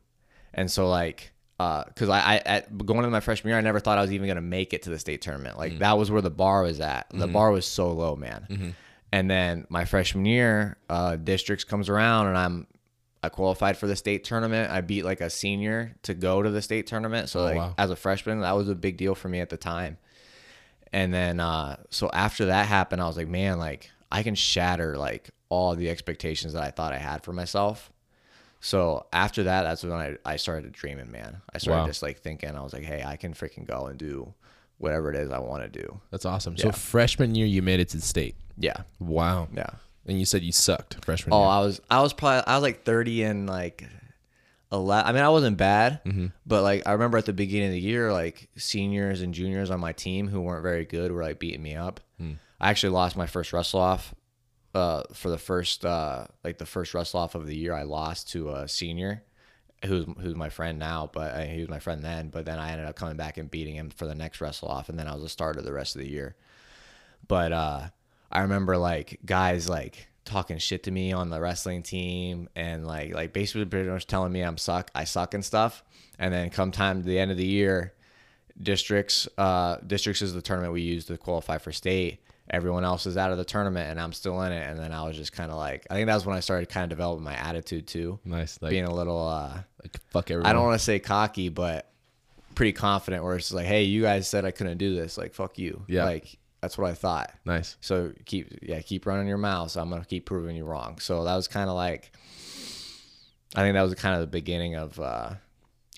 [0.54, 1.32] And so like.
[1.60, 4.28] Because I, I at going into my freshman year, I never thought I was even
[4.28, 5.58] gonna make it to the state tournament.
[5.58, 7.06] Like that was where the bar was at.
[7.10, 8.76] The bar was so low, man.
[9.14, 12.68] And then my freshman year, uh, districts comes around, and I'm
[13.22, 14.70] I qualified for the state tournament.
[14.70, 17.30] I beat like a senior to go to the state tournament.
[17.30, 17.76] So like wow.
[17.78, 19.98] as a freshman, that was a big deal for me at the time.
[20.94, 24.96] And then uh, so after that happened, I was like, man, like I can shatter
[24.98, 27.92] like all the expectations that I thought I had for myself.
[28.62, 31.42] So after that, that's when I, I started dreaming, man.
[31.54, 31.88] I started Wow.
[31.88, 34.34] just like thinking, I was like, hey, I can freaking go and do
[34.78, 36.00] whatever it is I want to do.
[36.12, 36.56] That's awesome.
[36.58, 38.36] So freshman year, you made it to the state.
[38.58, 38.84] Yeah.
[39.00, 39.50] Wow.
[39.54, 39.70] Yeah.
[40.06, 41.48] And you said you sucked freshman Oh, year.
[41.50, 43.84] I was I was probably I was like thirty and like.
[44.74, 46.28] I mean, I wasn't bad, Mm-hmm.
[46.46, 49.80] but like I remember at the beginning of the year, like seniors and juniors on
[49.80, 52.00] my team who weren't very good were like beating me up.
[52.18, 52.34] Hmm.
[52.60, 54.14] I actually lost my first wrestle off.
[54.74, 58.30] Uh, for the first uh, like the first wrestle off of the year, I lost
[58.32, 59.22] to a senior,
[59.86, 62.30] who's who's my friend now, but uh, he was my friend then.
[62.30, 64.90] But then I ended up coming back and beating him for the next wrestle off,
[64.90, 66.36] and then I was a starter the rest of the year.
[67.28, 67.82] But uh,
[68.32, 73.14] I remember like guys like talking shit to me on the wrestling team and like
[73.14, 75.84] like basically pretty much telling me I'm suck I suck and stuff.
[76.20, 77.94] And then come time to the end of the year,
[78.62, 82.20] districts uh districts is the tournament we use to qualify for state.
[82.50, 84.70] Everyone else is out of the tournament and I'm still in it.
[84.70, 86.70] And then I was just kind of like I think that was when I started
[86.70, 88.20] kind of developing my attitude too.
[88.26, 88.62] nice.
[88.62, 90.50] Like, being a little uh like fuck everyone.
[90.50, 91.90] I don't want to say cocky, but
[92.54, 95.18] pretty confident where it's like, hey, you guys said I couldn't do this.
[95.18, 95.84] Like, fuck you.
[95.88, 96.06] Yeah.
[96.06, 97.30] Like, that's what I thought.
[97.44, 97.76] Nice.
[97.82, 99.72] So keep, yeah, keep running your mouth.
[99.72, 100.98] So I'm going to keep proving you wrong.
[101.00, 102.12] So that was kind of like,
[103.56, 105.32] I think that was kind of the beginning of, uh,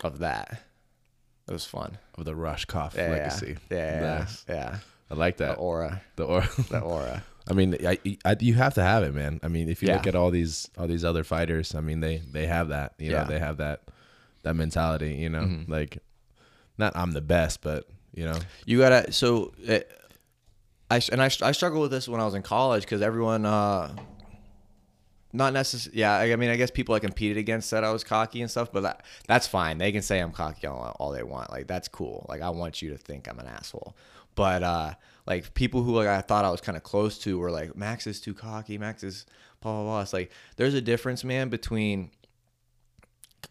[0.04, 0.60] of that.
[1.48, 2.00] It was fun.
[2.18, 3.10] Of the Rohskopf Yeah.
[3.12, 3.58] legacy.
[3.70, 3.78] Yeah.
[4.02, 4.18] Yeah.
[4.20, 4.46] Nice.
[4.50, 4.78] yeah.
[5.12, 5.58] I like The that.
[5.60, 6.02] aura.
[6.16, 6.50] The aura.
[6.70, 7.24] The aura.
[7.48, 9.40] I mean, I, I, you have to have it, man.
[9.44, 9.98] I mean, if you Yeah.
[9.98, 12.94] look at all these all these other fighters, I mean, they they have that.
[12.98, 13.22] You know, Yeah.
[13.22, 13.32] Mm-hmm.
[13.34, 13.84] they have that
[14.42, 15.14] that mentality.
[15.14, 16.00] You know, like
[16.80, 19.92] not I'm the best, but you know, You gotta so it,
[20.90, 23.96] I and I, I struggled with this when I was in college because everyone uh
[25.34, 28.04] not necessarily yeah I, I mean I guess people I competed against said I was
[28.04, 29.78] cocky and stuff but that, that's fine.
[29.78, 31.52] They can say I'm cocky all, all they want.
[31.52, 32.26] Like that's cool.
[32.30, 33.96] Like I want you to think I'm an asshole.
[34.36, 34.94] But uh
[35.26, 38.06] like people who like I thought I was kind of close to were like Max
[38.06, 38.78] is too cocky.
[38.78, 39.26] Max is
[39.62, 40.02] blah blah blah.
[40.02, 42.12] It's like there's a difference man between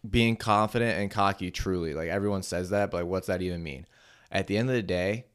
[0.09, 1.95] being confident and cocky truly.
[1.95, 3.87] Like everyone says that but like what's that even mean?
[4.31, 5.27] At the end of the day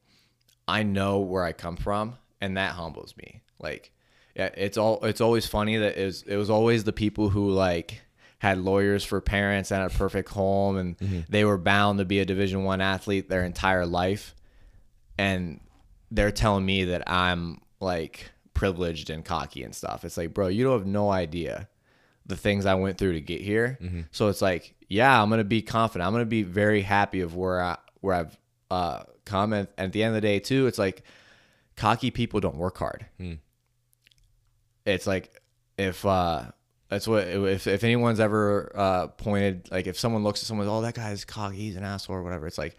[0.70, 3.92] i know where i come from and that humbles me like
[4.36, 7.50] yeah it's all it's always funny that it was, it was always the people who
[7.50, 8.02] like
[8.38, 12.26] had lawyers for parents and a perfect home and they were bound to be a
[12.26, 14.34] division one athlete their entire life
[15.18, 15.60] and
[16.12, 20.04] they're telling me that i'm like privileged and cocky and stuff.
[20.04, 21.70] It's like, bro, you don't have no idea
[22.26, 23.78] the things I went through to get here.
[24.12, 26.06] So it's like, yeah, I'm gonna be confident.
[26.06, 28.38] I'm gonna be very happy of where I where I've
[28.70, 29.54] uh, come.
[29.54, 31.04] And at the end of the day, too, it's like
[31.76, 33.06] cocky people don't work hard.
[34.86, 35.42] It's like
[35.78, 36.46] if uh,
[36.90, 40.82] that's what if if anyone's ever uh, pointed like if someone looks at someone, oh
[40.82, 42.48] that guy's cocky, he's an asshole or whatever.
[42.48, 42.76] It's like,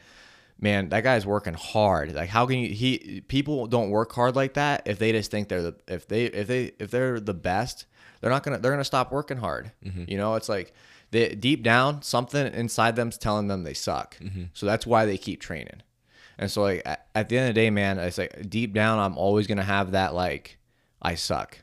[0.61, 2.15] man, that guy's working hard.
[2.15, 2.75] Like how can you?
[2.75, 6.25] He people don't work hard like that if they just think they're the if they
[6.25, 7.87] if they if they're the best,
[8.21, 9.71] they're not gonna they're gonna stop working hard.
[10.09, 10.73] You know, it's like
[11.13, 14.17] they deep down something inside them's telling them they suck.
[14.55, 15.83] So that's why they keep training.
[16.41, 19.19] And so like at, the end of the day, man, it's like deep down, I'm
[19.19, 20.59] always gonna have that like
[21.01, 21.59] I suck.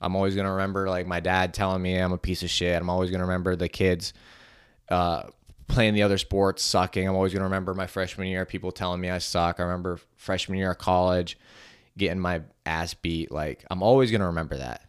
[0.00, 2.76] I'm always gonna remember like my dad telling me I'm a piece of shit.
[2.82, 4.12] I'm always gonna remember the kids
[4.88, 5.22] uh,
[5.68, 7.06] playing the other sports sucking.
[7.06, 9.60] I'm always gonna remember my freshman year, people telling me I suck.
[9.60, 11.38] I remember freshman year of college
[11.96, 13.30] getting my ass beat.
[13.30, 14.82] Like I'm always gonna remember that.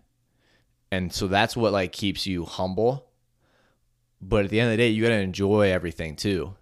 [0.92, 3.06] And so that's what like keeps you humble.
[4.20, 6.56] But at the end of the day, you gotta enjoy everything too.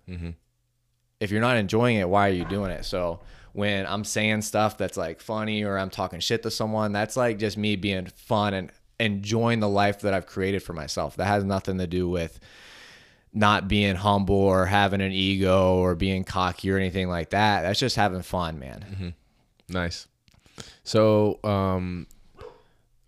[1.20, 2.86] If you're not enjoying it, why are you doing it?
[2.86, 3.20] So
[3.54, 7.40] when I'm saying stuff that's like funny or I'm talking shit to someone, that's like
[7.40, 11.16] just me being fun and enjoying the life that I've created for myself.
[11.18, 12.40] That has nothing to do with
[13.34, 17.62] not being humble or having an ego or being cocky or anything like that.
[17.64, 19.14] That's just having fun, man.
[19.70, 20.08] Nice.
[20.84, 22.08] So, um,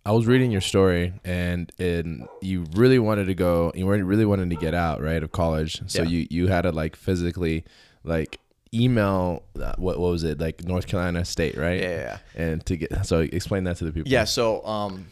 [0.06, 3.72] I was reading your story, and and you really wanted to go.
[3.76, 5.82] You weren't really wanted to get out, right, of college.
[5.88, 6.10] So Yeah.
[6.10, 7.66] you you had to like physically,
[8.04, 8.40] like
[8.74, 9.44] email.
[9.60, 11.80] Uh, what what was it like North Carolina State, right?
[11.80, 12.44] Yeah, yeah, yeah.
[12.44, 14.12] And to get so explain that to the people.
[14.12, 14.24] Yeah.
[14.26, 15.08] So, um,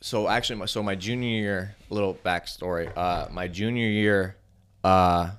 [0.00, 2.90] so actually, my, so my junior year, little backstory.
[2.96, 4.36] Uh, my junior year,
[4.84, 5.30] uh,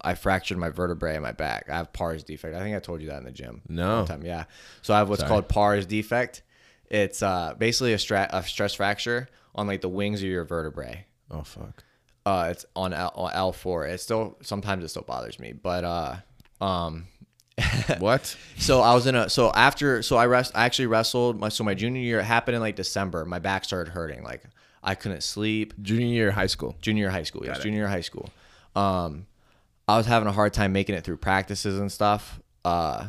[0.00, 1.68] I fractured my vertebrae in my back.
[1.70, 2.56] I have pars defect.
[2.56, 3.62] I think I told you that in the gym.
[3.68, 4.04] No.
[4.04, 4.22] time.
[4.24, 4.44] Yeah.
[4.82, 5.28] So I have what's Sorry.
[5.28, 6.42] called pars defect.
[6.90, 11.06] It's uh, basically a, stra- a stress fracture on like the wings of your vertebrae.
[11.30, 11.84] Oh fuck.
[12.24, 13.86] Uh, it's on L L four.
[13.86, 16.16] It still sometimes it still bothers me, but uh,
[16.64, 17.06] um,
[17.98, 18.36] What?
[18.58, 21.64] so I was in a so after so I rest I actually wrestled my so
[21.64, 23.24] my junior year it happened in like December.
[23.24, 24.22] My back started hurting.
[24.22, 24.42] Like
[24.82, 25.74] I couldn't sleep.
[25.82, 26.76] Junior year high school.
[26.80, 28.30] Junior year high school, yes, junior high school.
[28.74, 29.26] Um,
[29.86, 32.40] I was having a hard time making it through practices and stuff.
[32.64, 33.08] Uh,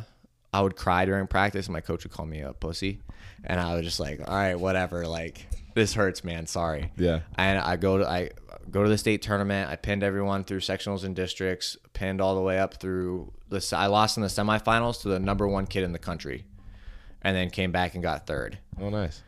[0.52, 3.00] I would cry during practice, and my coach would call me a pussy,
[3.44, 5.06] and I was just like, all right, whatever.
[5.06, 6.46] Like this hurts, man.
[6.46, 6.92] Sorry.
[6.96, 7.20] Yeah.
[7.36, 8.30] And I go to I
[8.74, 9.70] go to the state tournament.
[9.70, 11.76] I pinned everyone through sectionals and districts.
[11.92, 13.66] Pinned all the way up through the.
[13.74, 16.44] I lost in the semifinals to the number one kid in the country,
[17.22, 18.58] and then came back and got third.
[18.80, 19.22] Oh nice.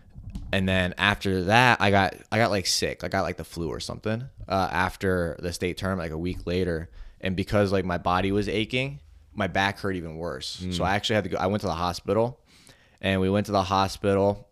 [0.52, 3.04] And then after that, I got I got like sick.
[3.04, 4.24] I got like the flu or something.
[4.48, 8.48] Uh, after the state tournament, like a week later, and because like my body was
[8.48, 9.00] aching,
[9.32, 10.64] my back hurt even worse.
[10.72, 11.37] So I actually had to go.
[11.38, 12.40] I went to the hospital,
[13.00, 14.48] and we went to the hospital,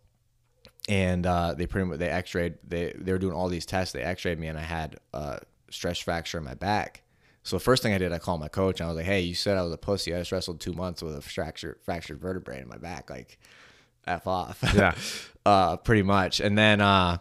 [0.89, 2.55] and uh, they pretty much they X-rayed.
[2.67, 3.93] They they were doing all these tests.
[3.93, 7.03] They X-rayed me, and I had a stress fracture in my back.
[7.43, 9.21] So the first thing I did, I called my coach, and I was like, "Hey,
[9.21, 10.15] you said I was a pussy.
[10.15, 13.11] I just wrestled two months with a fractured fractured vertebrae in my back.
[13.11, 13.39] Like,
[14.07, 14.95] f off." Yeah.
[15.45, 16.41] uh, pretty much.
[16.41, 17.19] And then uh,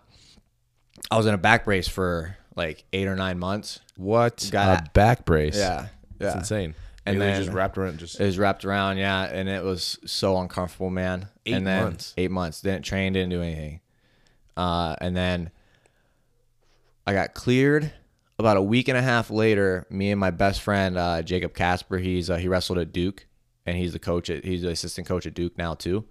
[1.12, 3.80] I was in a back brace for like eight or nine months.
[3.98, 4.48] What?
[4.52, 5.58] Got a back brace.
[5.58, 5.88] Yeah,
[6.20, 6.40] That's yeah.
[6.40, 6.76] insane.
[7.06, 8.00] And then- just wrapped around.
[8.00, 11.28] Just It was wrapped around, yeah, and it was so uncomfortable, man.
[11.46, 12.14] Eight and then months.
[12.18, 12.62] Eight months.
[12.62, 13.82] Didn't train, didn't do anything.
[14.56, 15.52] Uh, and then
[17.06, 17.92] I got cleared.
[18.40, 21.98] About a week and a half later, me and my best friend uh, Jacob Casper,
[21.98, 23.28] he's uh, he wrestled at Duke,
[23.66, 26.06] and he's the coach at he's the assistant coach at Duke now too.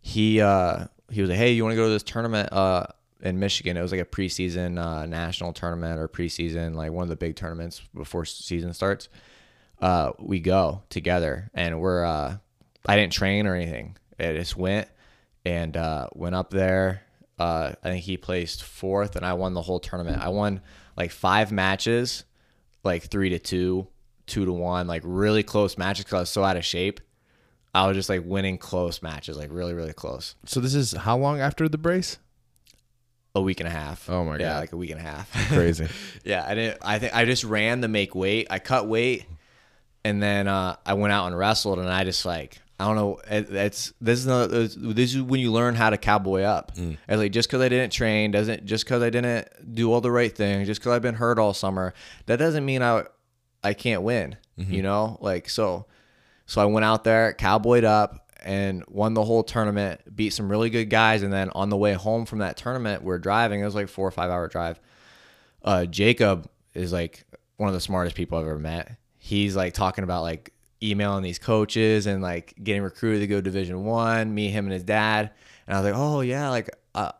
[0.00, 2.86] He uh, he was like, hey, you want to go to this tournament uh,
[3.20, 3.76] in Michigan?
[3.76, 7.34] It was like a preseason uh, national tournament or preseason like one of the big
[7.34, 9.08] tournaments before season starts
[9.80, 12.36] uh, we go together and we're uh,
[12.86, 13.96] I didn't train or anything.
[14.18, 14.88] I just went
[15.44, 17.02] and uh, went up there.
[17.38, 20.22] Uh, I think he placed fourth and I won the whole tournament.
[20.22, 20.60] I won
[20.96, 22.24] like five matches,
[22.82, 23.88] like three to two,
[24.26, 27.00] two to one, like really close matches because I was so out of shape.
[27.74, 30.34] I was just like winning close matches, like really, really close.
[30.46, 32.16] so this is how long after the brace?
[33.34, 34.08] A week and a half.
[34.08, 34.60] Oh my yeah, God.
[34.60, 35.30] like a week and a half.
[35.52, 35.86] Crazy.
[36.24, 36.78] Yeah, I didn't.
[36.80, 38.46] I think I just ran to make weight.
[38.48, 39.26] I cut weight,
[40.06, 41.78] and then uh, I went out and wrestled.
[41.78, 43.20] And I just like I don't know.
[43.28, 46.76] It, it's this is not, this is when you learn how to cowboy up.
[46.76, 46.98] Mm.
[47.08, 50.34] Like just because I didn't train doesn't just because I didn't do all the right
[50.34, 51.94] things, just because I've been hurt all summer,
[52.26, 53.04] that doesn't mean I
[53.62, 54.36] I can't win.
[54.58, 54.72] Mm-hmm.
[54.72, 55.86] You know, like so.
[56.48, 60.00] So I went out there, cowboyed up, and won the whole tournament.
[60.14, 63.18] Beat some really good guys, and then on the way home from that tournament, we're
[63.18, 63.60] driving.
[63.60, 64.78] It was like four or five hour drive
[65.66, 67.24] uh, Jacob is like
[67.56, 68.96] one of the smartest people I've ever met.
[69.26, 73.82] He's like talking about like emailing these coaches and like getting recruited to go Division
[73.82, 74.32] One.
[74.32, 75.32] Me, him, and his dad.
[75.66, 77.10] And I was like, oh yeah, like uh,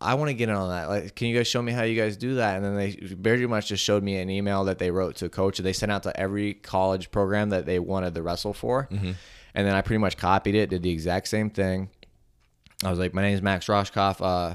[0.00, 0.88] I want to get in on that.
[0.88, 2.54] Like, can you guys show me how you guys do that?
[2.54, 5.28] And then they very much just showed me an email that they wrote to a
[5.28, 5.58] coach.
[5.58, 8.86] They sent out to every college program that they wanted to wrestle for.
[8.92, 9.10] Mm-hmm.
[9.56, 11.90] And then I pretty much copied it, did the exact same thing.
[12.84, 14.20] I was like, my name is Max Rohskopf.
[14.20, 14.54] Uh,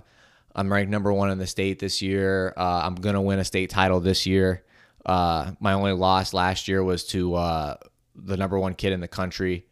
[0.56, 2.54] I'm ranked number one in the state this year.
[2.56, 4.64] Uh, I'm gonna win a state title this year.
[5.06, 7.78] Uh, my only loss last year was to uh,
[8.16, 9.66] the number one kid in the country.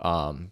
[0.00, 0.50] Um,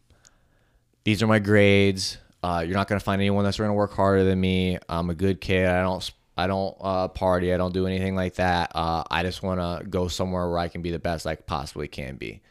[1.04, 2.18] these are my grades.
[2.42, 4.78] Uh, you're not gonna find anyone that's gonna work harder than me.
[4.88, 5.66] I'm a good kid.
[5.66, 7.52] I don't I don't uh, party.
[7.52, 8.70] I don't do anything like that.
[8.72, 11.88] Uh, I just want to go somewhere where I can be the best I possibly
[11.88, 12.42] can be.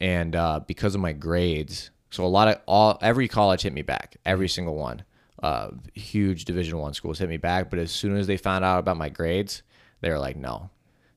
[0.00, 3.82] And uh, because of my grades, so a lot of all every college hit me
[3.82, 4.18] back.
[4.24, 5.02] Every single one.
[5.42, 7.70] Uh, huge Division One schools hit me back.
[7.70, 9.64] But as soon as they found out about my grades,
[10.00, 10.70] they were like, no,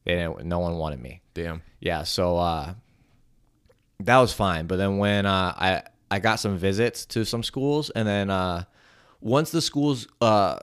[0.08, 0.46] they didn't.
[0.46, 1.22] No one wanted me.
[1.34, 1.62] Damn.
[1.80, 2.04] Yeah.
[2.04, 2.74] So uh,
[4.00, 4.68] that was fine.
[4.68, 8.64] But then when uh, I I got some visits to some schools, and then uh,
[9.22, 10.60] once the schools uh,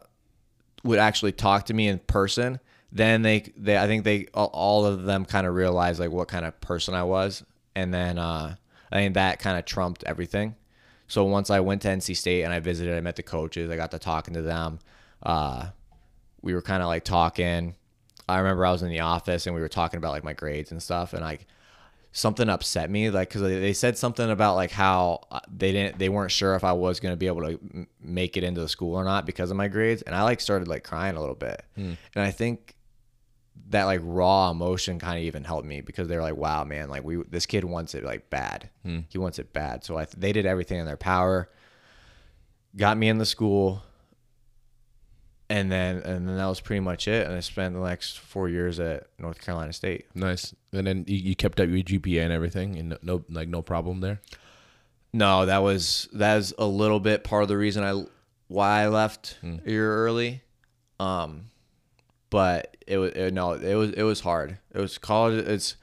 [0.82, 2.58] would actually talk to me in person,
[2.92, 6.28] then they they I think they all- all of them kind of realized like what
[6.28, 8.56] kind of person I was, and then uh,
[8.90, 10.56] I think that kind of trumped everything.
[11.06, 13.76] So once I went to NC State and I visited, I met the coaches, I
[13.76, 14.78] got to talking to them.
[15.22, 15.66] Uh,
[16.40, 17.74] we were kind of like talking.
[18.28, 20.70] I remember I was in the office and we were talking about like my grades
[20.72, 21.46] and stuff, and like
[22.12, 26.08] something upset me, like because they said something about like how uh, they didn't, they
[26.08, 28.94] weren't sure if I was gonna be able to m- make it into the school
[28.94, 31.62] or not because of my grades, and I like started like crying a little bit,
[31.76, 32.76] and I think
[33.70, 36.88] that like raw emotion kind of even helped me because they were like, wow, man,
[36.88, 38.70] like we this kid wants it like bad,
[39.08, 41.50] he wants it bad, so I they did everything in their power,
[42.76, 43.82] got me in the school
[45.54, 47.28] and then and then that was pretty much it.
[47.28, 50.06] And I spent the next four years at North Carolina State.
[50.12, 50.52] Nice.
[50.72, 53.62] And then you, you kept up your GPA and everything, and no, no like no
[53.62, 54.20] problem there.
[55.12, 58.04] No, that was that is a little bit part of the reason I
[58.48, 60.42] why I left a year early.
[60.98, 61.50] Um,
[62.30, 64.58] but it was it, no, it was it was hard.
[64.72, 65.46] It was college.
[65.46, 65.76] It's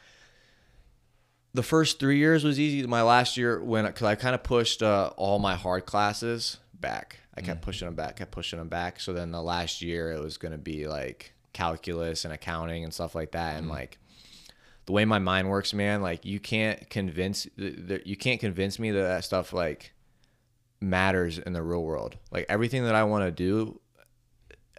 [1.53, 2.85] the first three years was easy.
[2.85, 7.20] My last year when because I kind of pushed uh, all my hard classes back.
[7.35, 7.63] I kept mm.
[7.63, 8.99] pushing them back, kept pushing them back.
[8.99, 13.15] So then the last year it was gonna be like calculus and accounting and stuff
[13.15, 13.71] like that, and mm.
[13.71, 13.97] like
[14.85, 19.01] the way my mind works, man, like you can't convince you can't convince me that
[19.01, 19.93] that stuff like
[20.81, 22.17] matters in the real world.
[22.31, 23.79] Like everything that I want to do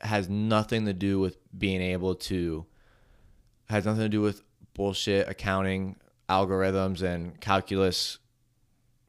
[0.01, 2.67] has nothing to do with being able to
[3.69, 4.43] has nothing to do with
[4.75, 5.97] bullshit accounting
[6.29, 8.19] algorithms and calculus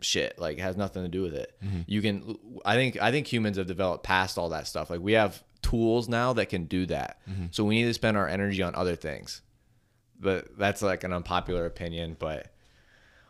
[0.03, 1.55] shit like has nothing to do with it.
[1.63, 1.81] Mm-hmm.
[1.87, 4.89] You can i think i think humans have developed past all that stuff.
[4.89, 7.19] Like we have tools now that can do that.
[7.29, 7.47] Mm-hmm.
[7.51, 9.41] So we need to spend our energy on other things.
[10.19, 12.53] But that's like an unpopular opinion but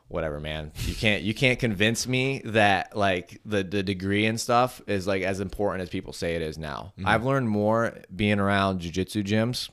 [0.07, 0.71] whatever man.
[0.85, 5.23] You can't you can't convince me that like the the degree and stuff is like
[5.23, 6.93] as important as people say it is now.
[6.97, 7.07] Mm-hmm.
[7.07, 9.69] I've learned more being around jiu-jitsu gyms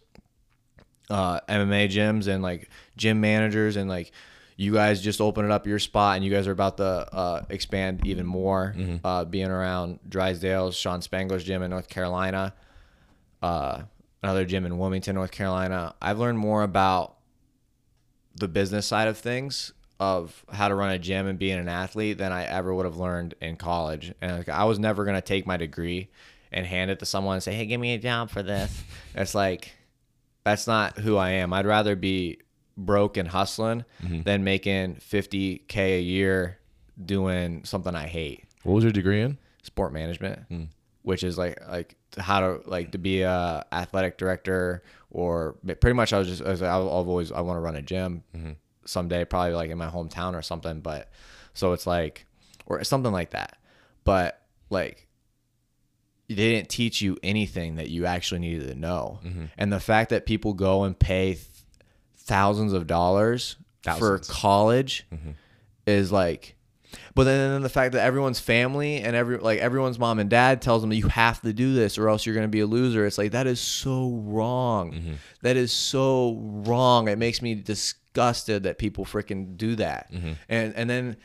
[1.10, 4.12] uh mma gyms and like gym managers and like
[4.60, 8.06] you guys just opened up your spot and you guys are about to uh, expand
[8.06, 12.52] even more uh, being around drysdale's sean spangler's gym in north carolina
[13.42, 13.80] uh,
[14.22, 17.16] another gym in wilmington north carolina i've learned more about
[18.34, 22.16] the business side of things of how to run a gym and being an athlete
[22.16, 24.14] than I ever would have learned in college.
[24.22, 26.08] And like, I was never going to take my degree
[26.50, 28.82] and hand it to someone and say, "Hey, give me a job for this."
[29.14, 29.72] it's like
[30.42, 31.52] that's not who I am.
[31.52, 32.38] I'd rather be
[32.84, 34.22] broke and hustling mm-hmm.
[34.22, 36.58] than making 50k a year
[37.02, 38.44] doing something I hate.
[38.62, 39.38] What was your degree in?
[39.62, 40.68] sport management, mm.
[41.02, 46.12] which is like like how to like to be a athletic director or pretty much
[46.12, 48.52] I was just I was, I've always I want to run a gym mm-hmm.
[48.84, 51.10] someday probably like in my hometown or something but
[51.54, 52.26] so it's like
[52.66, 53.58] or something like that.
[54.04, 54.40] But
[54.70, 55.08] like
[56.28, 59.18] they didn't teach you anything that you actually needed to know.
[59.24, 59.46] Mm-hmm.
[59.58, 61.34] And the fact that people go and pay
[62.24, 64.26] thousands of dollars Thousands.
[64.28, 65.06] for college
[65.86, 66.56] is like
[67.14, 70.60] but then, then the fact that everyone's family and every like everyone's mom and dad
[70.62, 72.66] tells them that you have to do this or else you're going to be a
[72.66, 73.06] loser.
[73.06, 75.18] It's like that is so wrong.
[75.42, 77.08] That is so wrong.
[77.08, 80.10] It makes me disgusted that people freaking do that.
[80.48, 81.16] And and then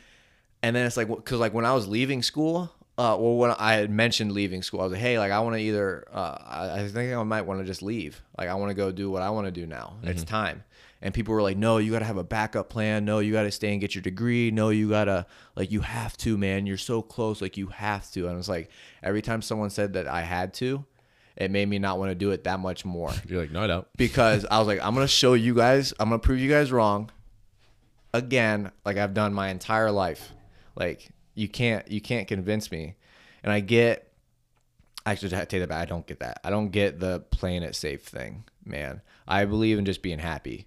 [0.62, 3.74] and then it's like because like when I was leaving school, uh, well when I
[3.74, 6.80] had mentioned leaving school, I was like, hey, like I want to either uh, I,
[6.80, 8.22] I think I might want to just leave.
[8.38, 9.96] Like I want to go do what I want to do now.
[10.02, 10.62] It's time.
[11.02, 13.04] And people were like, no, you got to have a backup plan.
[13.04, 14.50] No, you got to stay and get your degree.
[14.50, 16.66] No, you got to, like, you have to, man.
[16.66, 17.42] You're so close.
[17.42, 18.28] Like, you have to.
[18.28, 18.70] And it's like,
[19.02, 20.84] every time someone said that I had to,
[21.36, 23.66] it made me not want to do it that much more You're like, no, I
[23.66, 23.86] don't.
[23.96, 27.10] because I was like, I'm gonna show you guys, I'm gonna prove you guys wrong
[28.14, 30.32] again, like I've done my entire life.
[30.74, 32.94] Like you can't you can't convince me.
[33.42, 34.10] And I get,
[35.04, 35.82] actually, I take that back.
[35.82, 36.40] I don't get that.
[36.42, 39.02] I don't get the playing it safe thing, man.
[39.28, 40.66] I believe in just being happy.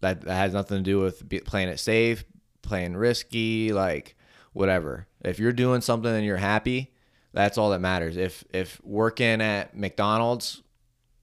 [0.00, 2.24] That, that has nothing to do with be, playing it safe,
[2.62, 4.16] playing risky, like
[4.52, 5.06] whatever.
[5.22, 6.92] If you're doing something and you're happy,
[7.32, 8.16] that's all that matters.
[8.16, 10.62] If if working at McDonald's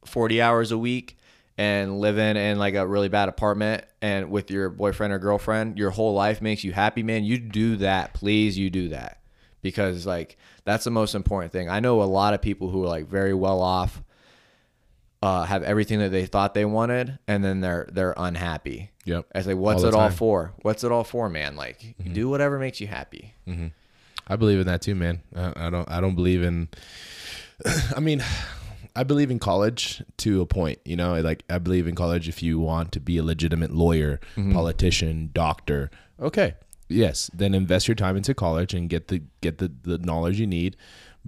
[0.05, 1.17] 40 hours a week
[1.57, 5.89] and living in like a really bad apartment and with your boyfriend or girlfriend, your
[5.89, 8.13] whole life makes you happy, man, you do that.
[8.13, 9.21] Please, you do that.
[9.61, 11.69] Because like that's the most important thing.
[11.69, 14.03] I know a lot of people who are like very well off
[15.21, 18.91] uh, have everything that they thought they wanted, and then they're they're unhappy.
[19.05, 19.25] Yep.
[19.33, 20.17] It's like, what's All it all time.
[20.17, 20.53] for?
[20.61, 21.55] What's it all for, man?
[21.55, 22.13] Like, mm-hmm.
[22.13, 23.33] do whatever makes you happy.
[23.47, 23.67] Mm-hmm.
[24.27, 25.21] I believe in that too, man.
[25.35, 25.89] I, I don't.
[25.89, 26.67] I don't believe in.
[27.95, 28.23] I mean,
[28.95, 30.79] I believe in college to a point.
[30.85, 34.19] You know, like I believe in college if you want to be a legitimate lawyer,
[34.35, 34.53] mm-hmm.
[34.53, 35.89] politician, doctor.
[36.19, 36.55] Okay,
[36.89, 40.47] yes, then invest your time into college and get the get the the knowledge you
[40.47, 40.75] need.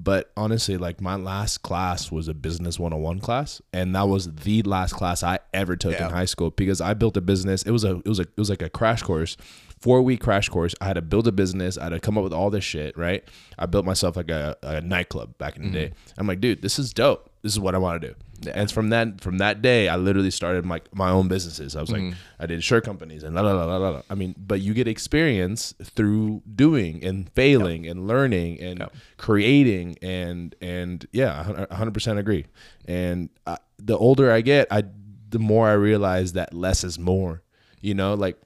[0.02, 4.62] But honestly, like my last class was a business 101 class, and that was the
[4.62, 6.08] last class I ever took Yeah.
[6.08, 7.64] in high school because I built a business.
[7.64, 9.36] It was a it was a it was like a crash course,
[9.80, 10.74] four week crash course.
[10.80, 11.78] I had to build a business.
[11.78, 12.98] I had to come up with all this shit.
[12.98, 13.24] Right.
[13.58, 15.78] I built myself like a, a nightclub back in the mm-hmm.
[15.78, 15.94] day.
[16.18, 17.30] I'm like, dude, this is dope.
[17.42, 18.16] This is what I want to do.
[18.48, 21.76] And from that from that day, I literally started my my own businesses.
[21.76, 22.02] I was like,
[22.40, 24.02] I did shirt companies and la la la la la.
[24.10, 28.88] I mean, but you get experience through doing and failing and learning and
[29.18, 32.46] creating and and yeah, hundred percent agree.
[32.86, 34.84] And uh, the older I get, I
[35.30, 37.44] the more I realize that less is more.
[37.82, 38.38] You know, like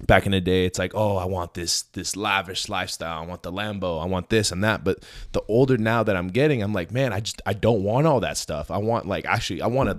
[0.00, 3.22] back in the day it's like oh i want this this lavish lifestyle.
[3.22, 4.02] I want the lambo.
[4.02, 4.84] I want this and that.
[4.84, 8.06] But the older now that i'm getting i'm like man i just i don't want
[8.06, 8.70] all that stuff.
[8.70, 9.98] I want like actually i want to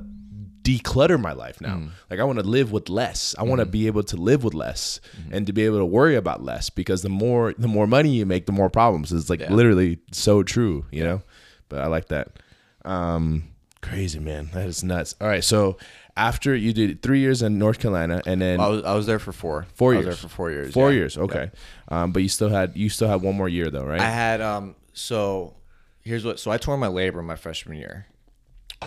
[0.63, 1.75] declutter my life now.
[1.75, 1.89] Mm.
[2.09, 3.35] Like i want to live with less.
[3.37, 3.71] I want to mm.
[3.71, 5.33] be able to live with less mm-hmm.
[5.33, 8.25] and to be able to worry about less because the more the more money you
[8.25, 9.13] make the more problems.
[9.13, 11.21] It's like literally so true you know?
[11.69, 12.39] But i like that.
[12.83, 13.49] Um
[13.81, 14.49] crazy man.
[14.53, 15.13] That is nuts.
[15.21, 15.77] All right so
[16.15, 19.19] after you did three years in north carolina and then I was, I was there
[19.19, 19.65] for four.
[19.73, 20.05] Four I years.
[20.05, 20.73] was there for four years.
[20.73, 20.97] Four yeah.
[20.97, 21.51] years, okay.
[21.87, 23.99] Um, but you still had you still had one more year though, right?
[23.99, 24.75] I had um.
[24.93, 25.55] So
[26.01, 26.39] here's what.
[26.39, 28.05] So I tore my labrum my freshman year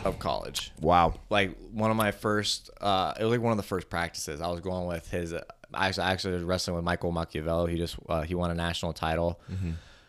[0.05, 0.73] of college.
[0.81, 1.15] wow.
[1.31, 2.71] Like one of my first.
[2.81, 4.41] Uh, it was like one of the first practices.
[4.41, 5.33] I was going with his.
[5.33, 5.43] Uh,
[5.75, 7.69] I actually, I actually was wrestling with Michael Macchiavello.
[7.69, 9.41] He just uh, he won a national title.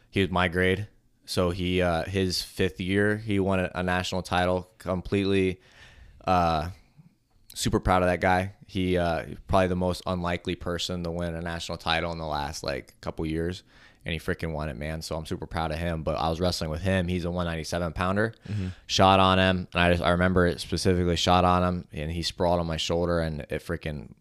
[0.09, 0.87] He was my grade.
[1.25, 5.59] So he uh, his fifth year he won a, a national title completely.
[6.25, 6.69] Uh,
[7.57, 8.53] super proud of that guy.
[8.67, 12.63] He uh, probably the most unlikely person to win a national title in the last
[12.63, 13.63] like couple years,
[14.05, 15.01] and he freaking won it, man.
[15.01, 16.03] So I'm super proud of him.
[16.03, 17.07] But I was wrestling with him.
[17.07, 18.35] He's a 197 pounder.
[18.85, 21.15] Shot on him, and I just I remember it specifically.
[21.15, 24.11] Shot on him, and he sprawled on my shoulder, and it freaking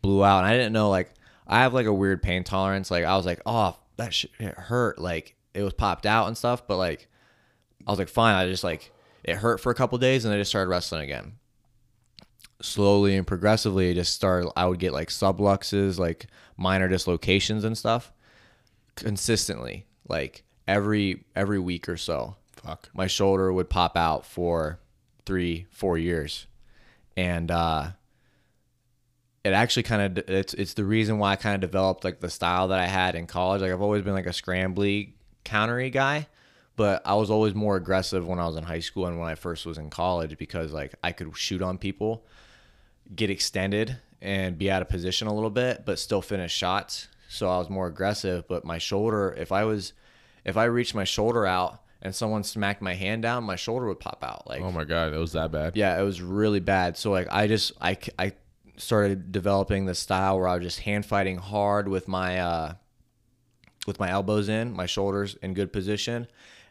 [0.00, 0.38] blew out.
[0.38, 1.12] And I didn't know like
[1.46, 2.90] I have like a weird pain tolerance.
[2.90, 4.98] Like I was like, oh, that shit hurt.
[4.98, 7.08] Like it was popped out and stuff, but like
[7.86, 8.36] I was like, fine.
[8.36, 8.90] I just like
[9.22, 11.34] it hurt for a couple days, and I just started wrestling again
[12.62, 18.12] slowly and progressively just start i would get like subluxes like minor dislocations and stuff
[18.94, 22.36] consistently like every every week or so.
[22.52, 22.90] Fuck.
[22.92, 24.78] my shoulder would pop out for
[25.24, 26.46] three four years.
[27.16, 27.90] And uh
[29.42, 32.28] it actually kind of it's it's the reason why i kind of developed like the
[32.28, 33.62] style that i had in college.
[33.62, 35.12] Like i've always been like a scrambly
[35.44, 36.26] countery guy
[36.76, 39.34] but i was always more aggressive when i was in high school and when i
[39.34, 42.26] first was in college because like i could shoot on people
[43.14, 47.08] get extended and be out of position a little bit, but still finish shots.
[47.28, 48.46] So I was more aggressive.
[48.48, 49.92] But my shoulder, if I was,
[50.44, 54.00] if I reached my shoulder out and someone smacked my hand down, my shoulder would
[54.00, 54.48] pop out.
[54.48, 55.76] Like, Oh my god, it was that bad.
[55.76, 56.96] yeah, it was really bad.
[56.96, 58.32] So like, I just, I, I
[58.76, 62.72] started developing the style where I was just hand fighting hard with my, uh,
[63.86, 66.26] with my elbows in, my shoulders in good position,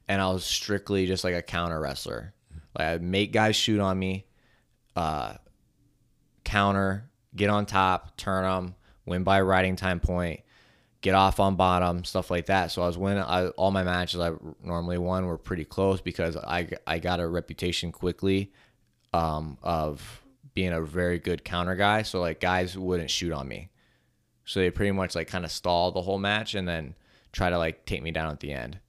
[0.07, 2.33] and I was strictly just like a counter wrestler.
[2.77, 4.25] Like I'd make guys shoot on me,
[4.95, 5.33] uh,
[6.49, 8.75] counter, get on top, turn them,
[9.05, 10.41] win by riding time point,
[11.01, 12.71] get off on bottom, stuff like that.
[12.71, 13.23] So I was winning.
[13.23, 14.31] I, all my matches I
[14.63, 18.51] normally won were pretty close because I I got a reputation quickly
[19.13, 20.21] um, of
[20.53, 22.01] being a very good counter guy.
[22.01, 23.69] So like guys wouldn't shoot on me.
[24.45, 26.95] So they pretty much like kind of stall the whole match and then
[27.31, 28.79] try to like take me down at the end.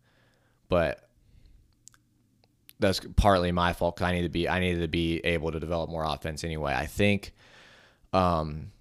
[0.68, 1.06] But
[2.78, 5.61] that's partly my fault because I need to be I needed to be able to
[5.61, 6.72] develop more offense anyway.
[6.74, 7.34] I think
[8.12, 8.72] um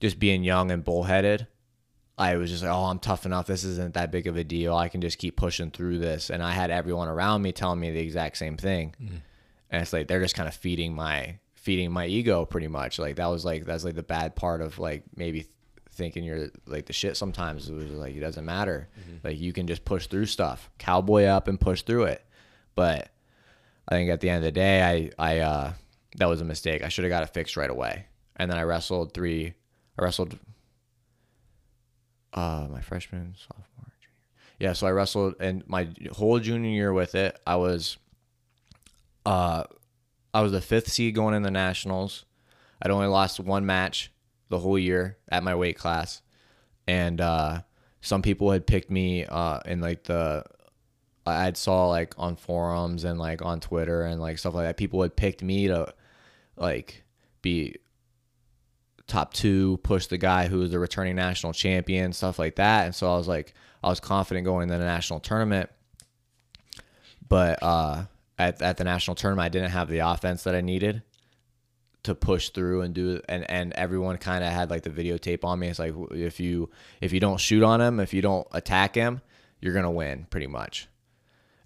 [0.00, 1.46] just being young and bullheaded,
[2.16, 3.46] I was just like, oh, I'm tough enough.
[3.46, 4.74] This isn't that big of a deal.
[4.74, 6.30] I can just keep pushing through this.
[6.30, 8.94] And I had everyone around me telling me the exact same thing.
[9.70, 12.98] And it's like they're just kind of feeding my feeding my ego pretty much.
[12.98, 15.48] Like that was like that's like the bad part of like maybe
[15.92, 18.88] thinking you're like the shit sometimes it was like it doesn't matter
[19.24, 22.24] like you can just push through stuff cowboy up and push through it
[22.76, 23.10] but
[23.88, 25.72] i think at the end of the day i i uh
[26.16, 28.06] that was a mistake i should have got it fixed right away
[28.40, 29.52] and then i wrestled three
[29.98, 30.38] i wrestled
[32.32, 34.14] uh my freshman sophomore junior.
[34.58, 37.38] Yeah so i wrestled and my whole junior year with it.
[37.46, 37.98] I was
[39.26, 39.64] uh
[40.32, 42.24] i was the fifth seed going in the nationals.
[42.80, 44.10] I'd only lost one match
[44.48, 46.22] the whole year at my weight class.
[46.86, 47.62] And uh
[48.00, 50.44] some people had picked me uh in like the
[51.26, 54.78] I would saw like on forums and like on Twitter and like stuff like that.
[54.78, 55.92] People had picked me to
[56.56, 57.04] like
[57.42, 57.76] be
[59.10, 62.86] top two, push the guy who was the returning national champion, stuff like that.
[62.86, 65.70] And so I was like, I was confident going into the national tournament.
[67.28, 68.04] But uh,
[68.38, 71.02] at, at the national tournament, I didn't have the offense that I needed
[72.02, 75.58] to push through and do and and everyone kind of had like the videotape on
[75.58, 76.70] me it's like if you
[77.02, 79.20] if you don't shoot on him if you don't attack him
[79.60, 80.88] you're gonna win pretty much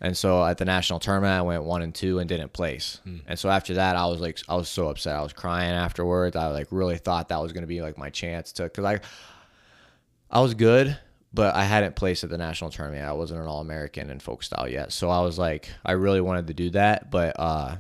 [0.01, 3.01] and so at the national tournament, I went one and two and didn't place.
[3.27, 5.17] And so after that, I was like, I was so upset.
[5.17, 6.37] I was crying afterwards.
[6.37, 9.01] I like really thought that was going to be like my chance to, cause I,
[10.31, 10.99] I was good,
[11.33, 13.07] but I hadn't placed at the national tournament.
[13.07, 14.93] I wasn't an all American in folk style yet.
[14.93, 17.77] So I was like, I really wanted to do that, but, uh,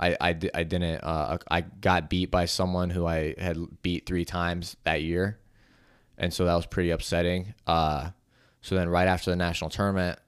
[0.00, 4.24] I, I, I didn't, uh, I got beat by someone who I had beat three
[4.24, 5.38] times that year.
[6.16, 7.54] And so that was pretty upsetting.
[7.66, 8.10] Uh,
[8.60, 10.18] so then right after the national tournament,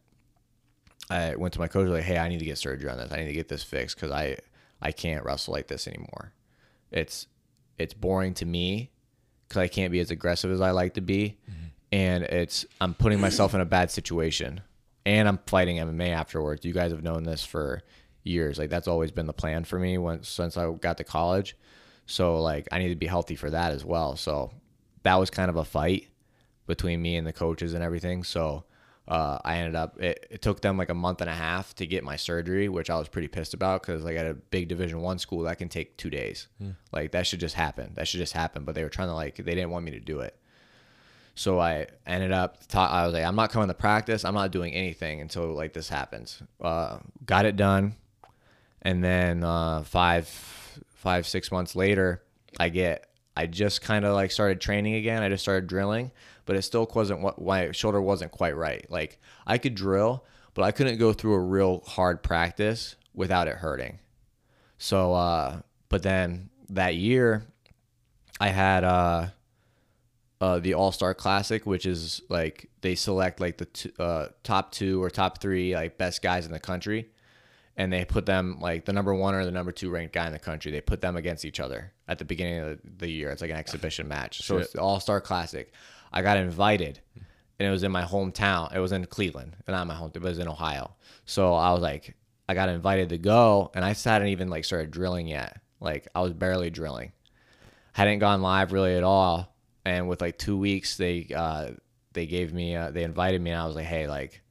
[1.10, 3.12] I went to my coach like, "Hey, I need to get surgery on this.
[3.12, 4.36] I need to get this fixed because I
[4.80, 6.32] I can't wrestle like this anymore.
[6.90, 7.26] It's
[7.78, 8.90] it's boring to me
[9.48, 11.66] because I can't be as aggressive as I like to be, mm-hmm.
[11.92, 14.60] and it's I'm putting myself in a bad situation,
[15.04, 16.64] and I'm fighting MMA afterwards.
[16.64, 17.82] You guys have known this for
[18.22, 18.58] years.
[18.58, 21.56] Like that's always been the plan for me when since I got to college.
[22.06, 24.16] So like I need to be healthy for that as well.
[24.16, 24.52] So
[25.02, 26.08] that was kind of a fight
[26.66, 28.22] between me and the coaches and everything.
[28.22, 28.64] So
[29.10, 31.86] uh, I ended up it, it took them like a month and a half to
[31.86, 35.00] get my surgery, which I was pretty pissed about because like at a big Division
[35.00, 36.46] One school that can take two days.
[36.92, 37.90] Like that should just happen.
[37.94, 38.64] That should just happen.
[38.64, 40.36] But they were trying to like they didn't want me to do it.
[41.34, 42.58] So I ended up.
[42.72, 44.24] I was like, I'm not coming to practice.
[44.24, 46.40] I'm not doing anything until like this happens.
[46.60, 47.96] Uh, got it done,
[48.82, 50.28] and then uh, five,
[50.94, 52.22] five, six months later,
[52.60, 53.06] I get.
[53.36, 55.22] I just kind of like started training again.
[55.22, 56.12] I just started drilling,
[56.46, 58.84] but it still wasn't what my shoulder wasn't quite right.
[58.90, 60.24] Like I could drill,
[60.54, 63.98] but I couldn't go through a real hard practice without it hurting.
[64.78, 67.44] So, uh, but then that year,
[68.40, 69.26] I had uh,
[70.40, 74.72] uh, the All Star Classic, which is like they select like the t- uh, top
[74.72, 77.10] two or top three like best guys in the country,
[77.76, 80.32] and they put them like the number one or the number two ranked guy in
[80.32, 80.72] the country.
[80.72, 83.30] They put them against each other at the beginning of the year.
[83.30, 84.42] It's like an exhibition match.
[84.42, 84.62] So Shit.
[84.64, 85.72] it's the All Star Classic.
[86.12, 87.00] I got invited,
[87.58, 88.74] and it was in my hometown.
[88.74, 90.10] It was in Cleveland, and not my home.
[90.14, 90.96] It was in Ohio.
[91.24, 92.16] So I was like,
[92.48, 95.60] I got invited to go, and I hadn't even like started drilling yet.
[95.80, 97.12] Like I was barely drilling
[97.92, 99.54] hadn't gone live really at all.
[99.84, 101.70] And with like two weeks, they uh,
[102.12, 104.42] they gave me uh, they invited me, and I was like, hey, like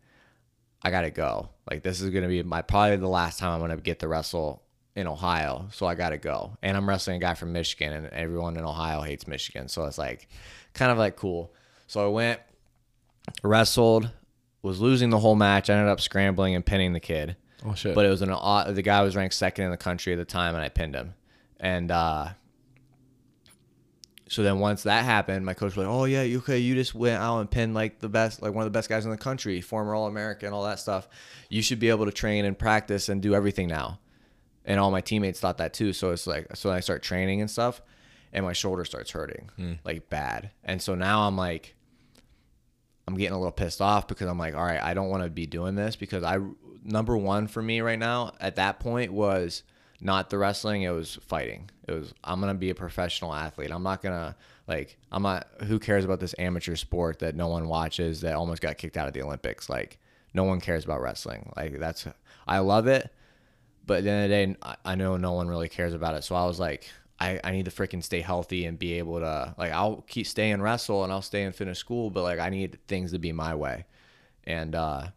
[0.81, 1.49] I gotta go.
[1.69, 4.63] Like this is gonna be my probably the last time I'm gonna get to wrestle
[4.95, 6.57] in Ohio, so I gotta go.
[6.63, 9.97] And I'm wrestling a guy from Michigan, and everyone in Ohio hates Michigan, so it's
[9.99, 10.27] like
[10.73, 11.53] kind of like cool.
[11.87, 12.39] So I went,
[13.43, 14.09] wrestled,
[14.61, 15.69] was losing the whole match.
[15.69, 17.35] I ended up scrambling and pinning the kid.
[17.65, 17.95] Oh shit.
[17.95, 20.25] But it was an odd- the guy was ranked second in the country at the
[20.25, 21.13] time, and I pinned him.
[21.59, 22.29] And uh,
[24.29, 26.59] so then once that happened, my coach was like, "Oh yeah, you okay?
[26.59, 29.03] You just went out and pinned like the best, like one of the best guys
[29.03, 31.07] in the country, former All American, all that stuff.
[31.49, 33.99] You should be able to train and practice and do everything now."
[34.65, 35.93] And all my teammates thought that too.
[35.93, 37.81] So it's like, so I start training and stuff,
[38.33, 39.73] and my shoulder starts hurting hmm.
[39.83, 40.51] like bad.
[40.63, 41.75] And so now I'm like,
[43.07, 45.29] I'm getting a little pissed off because I'm like, all right, I don't want to
[45.29, 46.39] be doing this because I
[46.83, 49.63] number one for me right now at that point was
[50.01, 51.69] not the wrestling, it was fighting.
[51.87, 53.71] It was I'm gonna be a professional athlete.
[53.71, 54.35] I'm not gonna
[54.67, 58.61] like I'm not who cares about this amateur sport that no one watches that almost
[58.61, 59.69] got kicked out of the Olympics.
[59.69, 59.99] Like
[60.33, 61.51] no one cares about wrestling.
[61.57, 62.07] Like that's
[62.47, 63.11] I love it,
[63.85, 66.15] but at the end of the day, I- I know no one really cares about
[66.15, 66.23] it.
[66.23, 66.89] So I was like,
[67.19, 70.51] I, I need to freaking stay healthy and be able to like I'll keep stay
[70.51, 73.31] and wrestle and I'll stay and finish school, but like I need things to be
[73.31, 73.85] my way.
[74.45, 75.07] And uh,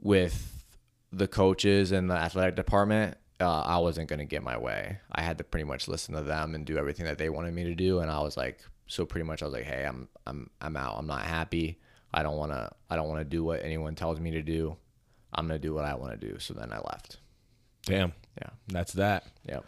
[0.00, 0.64] with
[1.12, 4.98] the coaches and the athletic department, uh, I wasn't gonna get my way.
[5.12, 7.64] I had to pretty much listen to them and do everything that they wanted me
[7.64, 8.00] to do.
[8.00, 10.96] And I was like, so pretty much I was like, hey, I'm I'm I'm out.
[10.98, 11.78] I'm not happy.
[12.12, 14.76] I don't wanna I don't wanna do what anyone tells me to do.
[15.32, 16.38] I'm gonna do what I want to do.
[16.38, 17.18] So then I left.
[17.84, 18.12] Damn.
[18.40, 18.50] Yeah.
[18.68, 19.26] That's that.
[19.48, 19.64] Yep.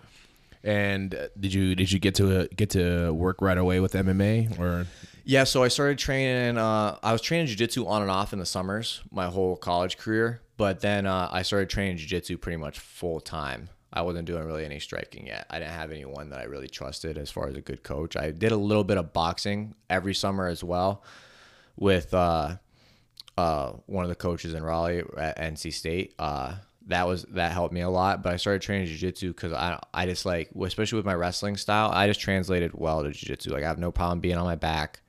[0.62, 3.94] And uh, did you did you get to uh, get to work right away with
[3.94, 4.86] MMA or?
[5.24, 6.58] Yeah, so I started training.
[6.58, 10.40] Uh, I was training jujitsu on and off in the summers, my whole college career.
[10.56, 13.70] But then uh, I started training jujitsu pretty much full time.
[13.92, 15.46] I wasn't doing really any striking yet.
[15.50, 18.16] I didn't have anyone that I really trusted as far as a good coach.
[18.16, 21.02] I did a little bit of boxing every summer as well,
[21.76, 22.56] with uh,
[23.36, 26.14] uh, one of the coaches in Raleigh at NC State.
[26.18, 26.56] Uh,
[26.90, 28.22] that was that helped me a lot.
[28.22, 31.90] But I started training jiu-jitsu because I I just like especially with my wrestling style,
[31.92, 33.50] I just translated well to jiu-jitsu.
[33.52, 35.00] Like I have no problem being on my back.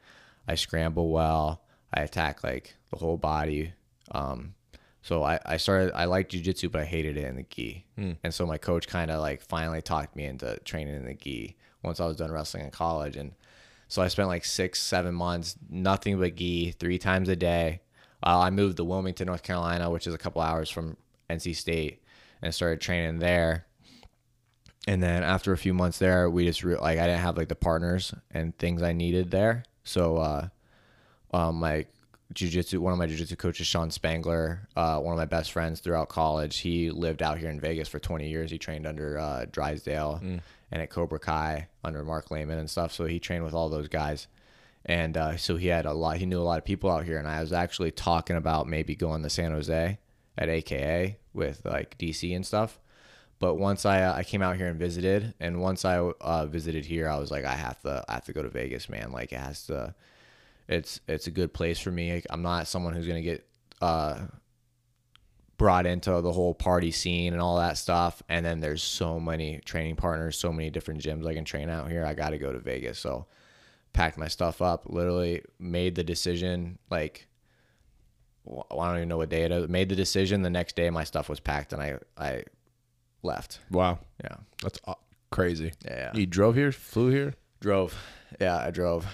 [0.48, 1.62] I scramble well.
[1.94, 3.74] I attack like the whole body.
[4.12, 4.56] Um,
[5.02, 7.86] so I, I started I liked jujitsu, but I hated it in the gi.
[8.24, 11.58] And so my coach kind of like finally talked me into training in the gi
[11.84, 13.18] once I was done wrestling in college.
[13.18, 13.34] And
[13.88, 17.82] so I spent like six, seven months, nothing but gi, three times a day.
[18.24, 20.96] Uh, I moved to Wilmington, North Carolina, which is a couple hours from
[21.32, 22.04] NC State,
[22.42, 23.66] and started training there.
[24.88, 27.50] And then after a few months there, we just re- like I didn't have like
[27.50, 29.64] the partners and things I needed there.
[29.84, 30.48] So uh,
[31.34, 31.86] um, my
[32.34, 36.10] jujitsu, one of my jujitsu coaches, Sean Spangler, uh, one of my best friends throughout
[36.10, 36.60] college.
[36.60, 38.50] He lived out here in Vegas for 20 years.
[38.52, 40.20] He trained under uh, Drysdale
[40.72, 42.92] and at Cobra Kai under Marc Laimon and stuff.
[42.92, 44.28] So he trained with all those guys.
[44.86, 47.20] And uh, so he had a lot, he knew a lot of people out here.
[47.20, 50.00] And I was actually talking about maybe going to San Jose
[50.38, 52.80] at AKA with like DC and stuff.
[53.40, 56.86] But once I uh, I came out here and visited, and once I uh, visited
[56.86, 59.12] here, I was like, I have to I have to go to Vegas, man.
[59.12, 59.96] Like it has to.
[60.68, 62.22] It's it's a good place for me.
[62.30, 63.46] I'm not someone who's gonna get
[63.82, 64.20] uh,
[65.62, 68.24] brought into the whole party scene and all that stuff.
[68.28, 71.88] And then there's so many training partners, so many different gyms I can train out
[71.88, 72.04] here.
[72.04, 72.98] I got to go to Vegas.
[72.98, 73.28] So
[73.94, 74.88] packed my stuff up.
[74.88, 77.28] Literally made the decision like
[78.44, 79.68] well, I don't even know what day it is.
[79.70, 80.42] Made the decision.
[80.42, 82.44] The next day, my stuff was packed, and I I
[83.24, 83.60] left.
[83.70, 84.96] Wow, Yeah, that's uh,
[85.30, 85.74] crazy.
[85.86, 86.12] yeah.
[86.14, 87.36] You drove here, flew here.
[87.60, 87.96] Drove.
[88.40, 89.06] Yeah, I drove.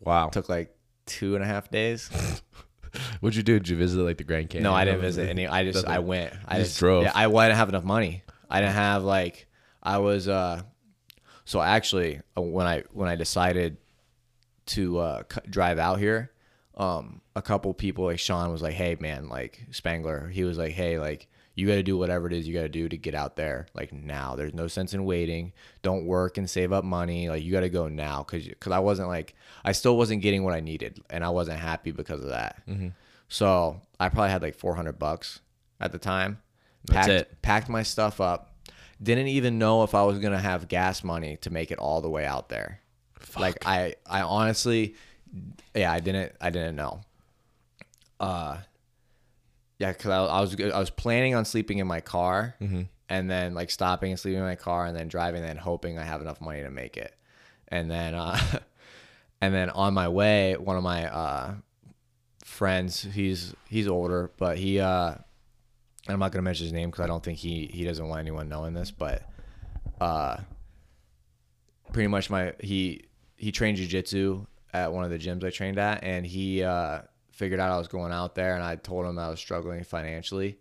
[0.00, 0.28] Wow.
[0.28, 0.74] Took like
[1.06, 2.08] two and a half days.
[3.20, 3.58] What'd you do?
[3.58, 4.64] Did you visit like the Grand Canyon?
[4.64, 5.46] No, I didn't visit any.
[5.46, 6.34] I just I went.
[6.46, 7.04] I just just, drove.
[7.04, 8.22] Yeah, I, well, I didn't have enough money.
[8.50, 9.46] I didn't have like
[9.82, 10.28] I was.
[10.28, 10.62] uh
[11.44, 13.78] So actually, uh, when I when I decided
[14.66, 16.30] to uh drive out here,
[16.76, 20.72] um, a couple people like Sean was like, "Hey, man, like Spangler," he was like,
[20.72, 23.14] "Hey, like." You got to do whatever it is you got to do to get
[23.14, 23.66] out there.
[23.74, 25.52] Like now, there's no sense in waiting.
[25.82, 27.28] Don't work and save up money.
[27.28, 30.44] Like you got to go now, cause, cause I wasn't like, I still wasn't getting
[30.44, 32.62] what I needed, and I wasn't happy because of that.
[33.28, 35.40] So I probably had like 400 bucks
[35.78, 36.38] at the time.
[36.86, 37.42] That's Packed, it.
[37.42, 38.56] Packed my stuff up.
[39.02, 42.08] Didn't even know if I was gonna have gas money to make it all the
[42.08, 42.80] way out there.
[43.38, 44.94] Like I, I honestly,
[45.74, 47.00] yeah, I didn't, I didn't know.
[48.20, 48.58] Uh,
[49.78, 52.54] yeah, cause I, I was, I was planning on sleeping in my car,
[53.08, 56.04] and then like stopping and sleeping in my car, and then driving, and hoping I
[56.04, 57.14] have enough money to make it,
[57.68, 58.38] and then, uh,
[59.40, 61.54] and then on my way, one of my uh
[62.44, 63.02] friends.
[63.02, 65.14] He's he's older, but he uh
[66.08, 68.48] I'm not gonna mention his name because I don't think he he doesn't want anyone
[68.48, 69.22] knowing this, but
[70.00, 70.36] uh
[71.92, 73.04] pretty much my he
[73.36, 77.00] he trained jujitsu at one of the gyms I trained at and he uh
[77.32, 80.58] figured out I was going out there and I told him I was struggling financially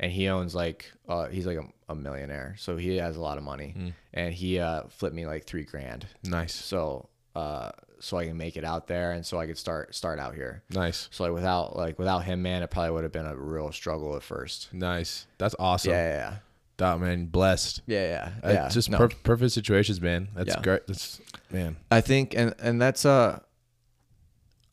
[0.00, 3.38] and he owns like uh he's like a, a millionaire so he has a lot
[3.38, 8.26] of money and he uh flipped me like three grand Nice, so uh so I
[8.26, 11.24] can make it out there and so I could start start out here nice, so
[11.24, 14.22] like without like without him, man, it probably would have been a real struggle at
[14.22, 14.72] first.
[14.74, 15.26] nice.
[15.38, 15.92] That's awesome.
[15.92, 16.36] Yeah, yeah,
[16.76, 17.82] Dot man, blessed.
[17.86, 18.06] yeah,
[18.42, 18.68] yeah, Uh, yeah.
[18.68, 18.98] just No.
[18.98, 20.28] per- perfect situations, man.
[20.34, 20.60] That's Yeah.
[20.62, 20.86] great.
[20.86, 21.76] That's man.
[21.90, 23.38] I think, and and that's uh,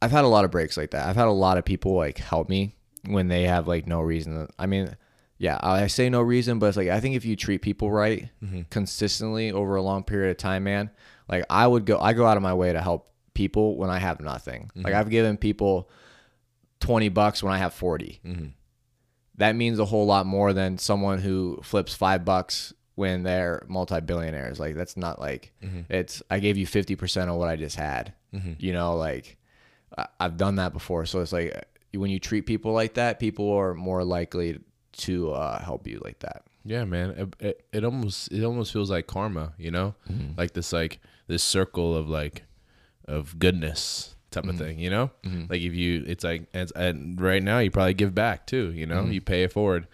[0.02, 1.08] I've had a lot of breaks like that.
[1.08, 2.76] I've had a lot of people like help me
[3.06, 4.48] when they have like no reason.
[4.58, 4.96] I mean,
[5.38, 8.30] yeah, I say no reason, but it's like I think if you treat people right
[8.44, 8.62] mm-hmm.
[8.70, 10.90] consistently over a long period of time, man,
[11.28, 14.00] like I would go, I go out of my way to help people when I
[14.00, 14.70] have nothing.
[14.76, 14.96] Like mm-hmm.
[14.96, 15.90] I've given people
[16.80, 18.46] twenty bucks when I have 40 mm-hmm.
[19.38, 24.60] That means a whole lot more than someone who flips five bucks when they're multi-billionaires.
[24.60, 25.54] Like that's not like
[25.90, 26.22] it's.
[26.30, 28.14] I gave you fifty percent of what I just had.
[28.60, 29.38] You know, like
[30.20, 31.06] I've done that before.
[31.06, 34.60] So it's like when you treat people like that, people are more likely
[34.98, 36.44] to uh, help you like that.
[36.64, 37.10] Yeah, man.
[37.12, 40.38] It, it, it almost it almost feels like karma, you know, Mm-hmm.
[40.38, 42.44] like this like this circle of like
[43.08, 44.50] of goodness type Mm-hmm.
[44.52, 45.12] of thing, you know.
[45.50, 48.86] Like if you, it's like it's, and right now you probably give back too, you
[48.86, 49.02] know.
[49.04, 49.12] Mm-hmm.
[49.12, 49.88] You pay it forward.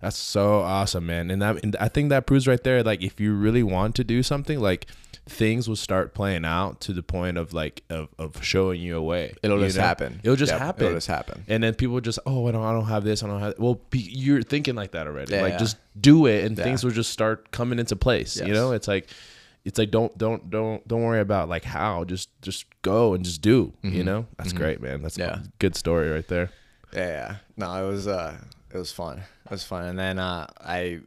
[0.00, 1.30] That's so awesome, man.
[1.30, 4.04] And that and I think that proves right there, like if you really want to
[4.04, 4.86] do something, like
[5.26, 9.02] things will start playing out to the point of like of, of showing you a
[9.02, 9.34] way.
[9.42, 9.82] It'll you just know?
[9.84, 10.20] happen.
[10.22, 10.84] It'll just Yep, happen.
[10.84, 11.44] it'll just happen.
[11.48, 13.54] And then people just, oh, I don't, I don't have this, I don't have.
[13.58, 15.32] Well, be, you're thinking like that already.
[15.34, 15.58] Yeah, like yeah.
[15.58, 16.64] just do it, and Yeah.
[16.64, 18.36] things will just start coming into place.
[18.38, 19.08] You know, it's like
[19.64, 23.40] it's like don't don't don't don't worry about like how just just go and just
[23.40, 25.36] do you know that's great man that's Yeah.
[25.36, 26.50] a good story right there
[26.92, 27.36] Yeah, yeah.
[27.56, 28.36] No, it was uh
[28.74, 29.20] it was fun.
[29.46, 29.86] It was fun.
[29.86, 31.00] And then uh I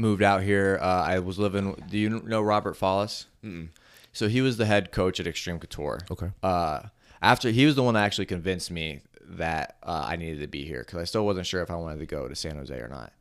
[0.00, 0.78] moved out here.
[0.80, 3.26] Uh I was living do you know Robert Follis?
[3.44, 3.68] mm
[4.12, 6.00] So he was the head coach at Extreme Couture.
[6.10, 6.30] Okay.
[6.42, 6.80] Uh
[7.22, 10.64] after he was the one that actually convinced me that uh, I needed to be
[10.64, 12.88] here cuz I still wasn't sure if I wanted to go to San Jose or
[12.88, 13.12] not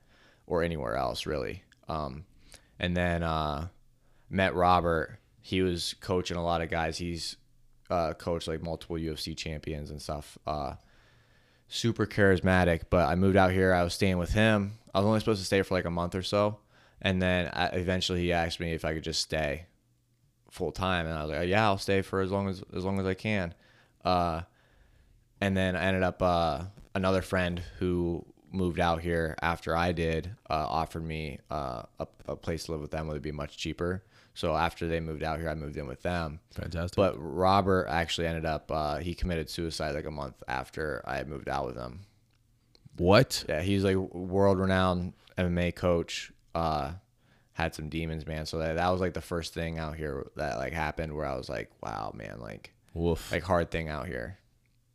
[0.48, 1.64] or anywhere else really.
[1.88, 2.26] Um
[2.80, 3.68] and then uh
[4.30, 5.20] met Robert.
[5.42, 6.98] He was coaching a lot of guys.
[6.98, 7.36] He's
[7.90, 10.38] uh coached like multiple UFC champions and stuff.
[10.48, 10.76] Uh
[11.68, 12.84] super charismatic.
[12.90, 13.74] But I moved out here.
[13.74, 14.80] I was staying with him.
[14.94, 16.58] I was only supposed to stay for like a month or so,
[17.02, 19.66] and then I, eventually he asked me if I could just stay
[20.50, 23.00] full time, and I was like, yeah, I'll stay for as long as as long
[23.00, 23.54] as I can.
[24.04, 24.42] Uh,
[25.42, 26.64] and then I ended up uh,
[26.96, 32.36] another friend who moved out here after I did uh, offered me uh, a, a
[32.36, 34.04] place to live with them would be much cheaper.
[34.34, 36.40] So after they moved out here, I moved in with them.
[36.52, 41.24] fantastic But Robert actually ended up uh, he committed suicide like a month after I
[41.24, 42.02] moved out with him.
[42.98, 46.32] what Yeah, he's like world renowned MMA coach.
[46.60, 46.92] Uh,
[47.60, 48.46] had some demons, man.
[48.46, 51.36] So that, that was like the first thing out here that like happened where I
[51.36, 54.38] was like, wow, man, like woof like hard thing out here.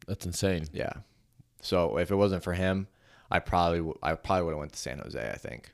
[0.06, 0.92] that's insane Yeah.
[1.60, 2.88] So if it wasn't for him,
[3.30, 5.30] I probably w- I probably would have went to San Jose.
[5.30, 5.72] I think.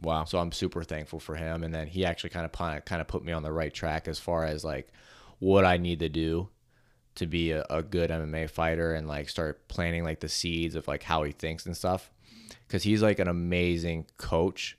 [0.00, 1.64] wow So I'm super thankful for him.
[1.64, 4.18] And then he actually kind of kind of put me on the right track as
[4.18, 4.92] far as like
[5.40, 6.48] what I need to do
[7.16, 10.86] to be a, a good MMA fighter and like start planting like the seeds of
[10.86, 12.10] like how he thinks and stuff.
[12.68, 14.76] Cause he's like an amazing coach.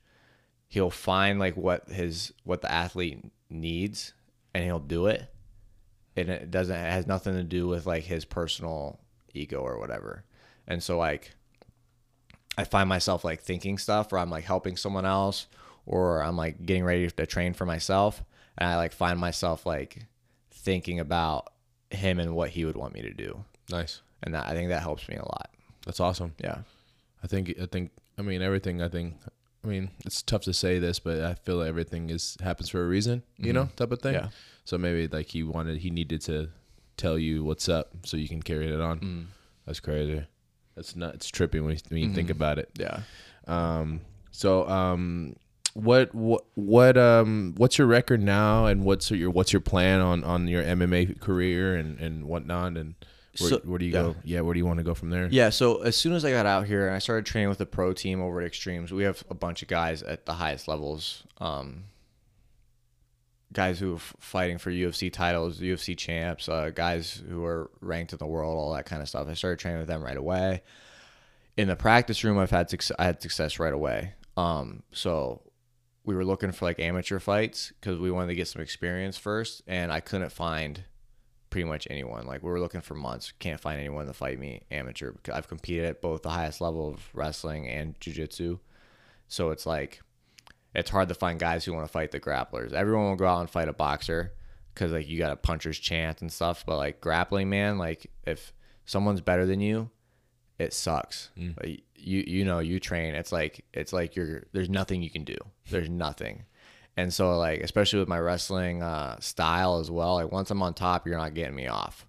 [0.72, 4.14] He'll find like what his what the athlete needs
[4.54, 5.30] and he'll do it.
[6.16, 8.98] And it doesn't it has nothing to do with like his personal
[9.34, 10.24] ego or whatever.
[10.66, 11.34] And so like
[12.56, 15.46] I find myself like thinking stuff or I'm like helping someone else
[15.84, 18.24] or I'm like getting ready to train for myself
[18.56, 20.06] and I like find myself like
[20.52, 21.52] thinking about
[21.90, 23.44] him and what he would want me to do.
[23.70, 25.50] nice And that I think that helps me a lot.
[25.84, 26.60] that's awesome Yeah.
[27.22, 29.16] I think I think I mean everything I think
[29.64, 32.82] I mean it's tough to say this but I feel like everything is happens for
[32.82, 34.14] a reason you know type of thing.
[34.14, 34.28] Yeah.
[34.64, 36.48] so maybe like he wanted he needed to
[36.96, 39.28] tell you what's up so you can carry it on.
[39.66, 40.24] That's crazy.
[40.74, 42.70] That's not it's trippy when you, when you think about it.
[42.78, 43.00] Yeah.
[43.46, 44.00] um
[44.30, 45.36] so um
[45.74, 50.22] what what what um what's your record now and what's your what's your plan on
[50.24, 52.76] on your MMA career and and whatnot?
[52.76, 52.94] And
[53.38, 54.02] where, So- where do you yeah.
[54.02, 56.24] go yeah where do you want to go from there Yeah, so as soon as
[56.24, 58.92] I got out here and I started training with the pro team over at Extremes,
[58.92, 61.24] we have a bunch of guys at the highest levels.
[61.38, 61.84] Um,
[63.52, 68.18] guys who are fighting for UFC titles, UFC champs, uh, guys who are ranked in
[68.18, 69.28] the world, all that kind of stuff.
[69.28, 70.62] I started training with them right away.
[71.56, 74.14] In the practice room, I've had success, I had success right away.
[74.38, 75.42] Um, so
[76.04, 79.62] we were looking for like amateur fights because we wanted to get some experience first,
[79.66, 80.84] and I couldn't find
[81.52, 82.26] pretty much anyone.
[82.26, 85.12] Like we were looking for months, can't find anyone to fight me amateur.
[85.12, 88.58] Because I've competed at both the highest level of wrestling and jujitsu,
[89.28, 90.00] so it's like
[90.74, 92.72] it's hard to find guys who want to fight the grapplers.
[92.72, 94.32] Everyone will go out and fight a boxer
[94.72, 96.64] because like you got a puncher's chance and stuff.
[96.66, 98.54] But like grappling, man, like if
[98.86, 99.90] someone's better than you,
[100.58, 101.28] it sucks.
[101.38, 101.62] Mm.
[101.62, 103.14] Like, you you know you train.
[103.14, 105.36] It's like it's like you're there's nothing you can do.
[105.68, 106.44] There's nothing.
[106.96, 110.74] And so like especially with my wrestling uh, style as well, like once I'm on
[110.74, 112.06] top, you're not getting me off.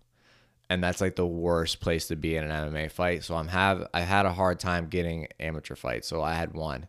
[0.69, 3.23] And that's like the worst place to be in an MMA fight.
[3.23, 6.07] So I'm have I had a hard time getting amateur fights.
[6.07, 6.87] So I had one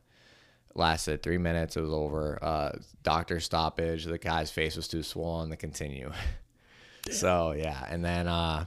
[0.74, 1.76] lasted three minutes.
[1.76, 2.38] It was over.
[2.42, 2.72] Uh,
[3.02, 4.04] doctor stoppage.
[4.04, 6.12] The guy's face was too swollen to continue.
[7.10, 8.66] so yeah, and then uh,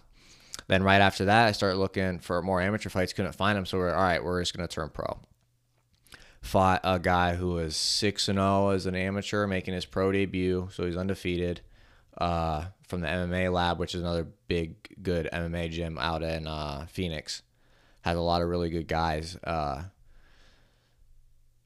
[0.68, 3.14] then right after that, I started looking for more amateur fights.
[3.14, 4.24] Couldn't find them, so we're all right.
[4.24, 5.20] We're just gonna turn pro.
[6.42, 10.70] Fought a guy who was six and zero as an amateur, making his pro debut,
[10.72, 11.62] so he's undefeated.
[12.18, 16.88] Uh, from the MMA Lab, which is another big, good MMA gym out in uh,
[16.90, 17.44] Phoenix,
[18.02, 19.36] has a lot of really good guys.
[19.44, 19.84] Uh,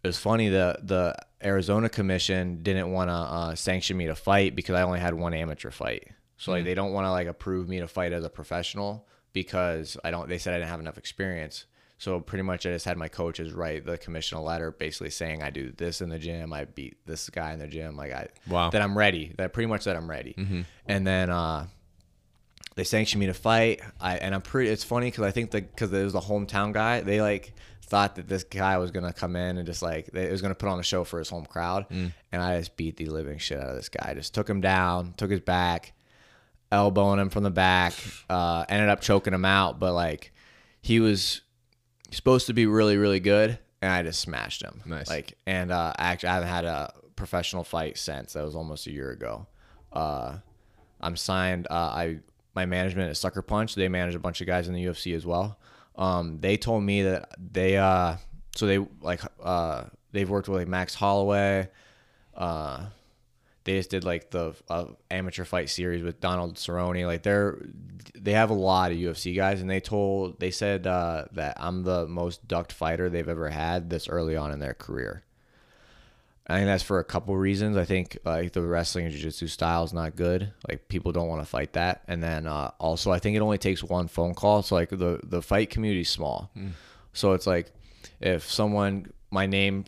[0.04, 4.56] it was funny the the Arizona Commission didn't want to uh, sanction me to fight
[4.56, 6.08] because I only had one amateur fight.
[6.38, 9.98] So like they don't want to like approve me to fight as a professional because
[10.04, 10.28] I don't.
[10.28, 11.66] They said I didn't have enough experience.
[12.02, 15.44] So pretty much I just had my coaches write the commission a letter basically saying
[15.44, 18.28] I do this in the gym, I beat this guy in the gym, like I
[18.50, 18.72] Wow.
[18.72, 19.34] that I'm ready.
[19.38, 20.34] That pretty much that I'm ready.
[20.88, 21.68] And then uh,
[22.74, 23.82] they sanctioned me to fight.
[24.00, 24.72] I and I'm pretty.
[24.72, 28.16] It's funny because I think that because it was the hometown guy, they like thought
[28.16, 30.70] that this guy was gonna come in and just like they, it was gonna put
[30.70, 33.70] on a show for his home crowd, and I just beat the living shit out
[33.70, 34.16] of this guy.
[34.16, 35.94] Just took him down, took his back,
[36.72, 37.94] elbowing him from the back,
[38.28, 39.80] uh, ended up choking him out.
[39.80, 40.32] But like
[40.82, 41.42] he was
[42.12, 44.82] supposed to be really really good, and I just smashed him.
[44.86, 45.10] Nice.
[45.10, 48.34] Like and uh, actually I haven't had a professional fight since.
[48.34, 49.48] That was almost a year ago.
[49.92, 50.38] Uh,
[51.00, 51.68] I'm signed.
[51.70, 52.20] Uh, I
[52.56, 53.76] my management is Sucker Punch.
[53.76, 55.58] They manage a bunch of guys in the UFC as well.
[55.96, 58.18] Um, they told me that they uh,
[58.56, 61.70] so they like uh, they've worked with like Max Holloway.
[62.36, 62.88] Uh,
[63.64, 67.06] they just did like the uh, amateur fight series with Donald Cerrone.
[67.06, 67.58] Like they're
[68.16, 71.84] they have a lot of UFC guys, and they told they said uh, that I'm
[71.84, 75.24] the most ducked fighter they've ever had this early on in their career.
[76.48, 77.78] I think that's for a couple reasons.
[77.78, 80.52] I think like the wrestling and jiu-jitsu style is not good.
[80.68, 82.04] Like people don't want to fight that.
[82.08, 84.64] And then uh, also I think it only takes one phone call.
[84.64, 86.52] So like the the fight community is small.
[87.14, 87.72] So it's like
[88.20, 89.86] if someone my name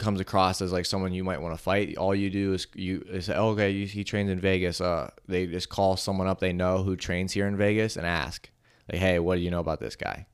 [0.00, 3.04] comes across as like someone you might want to fight, all you do is you
[3.08, 4.80] is say, oh, okay, you, he trains in Vegas.
[4.80, 8.50] Uh, they just call someone up they know who trains here in Vegas and ask,
[8.90, 10.26] like, hey, what do you know about this guy?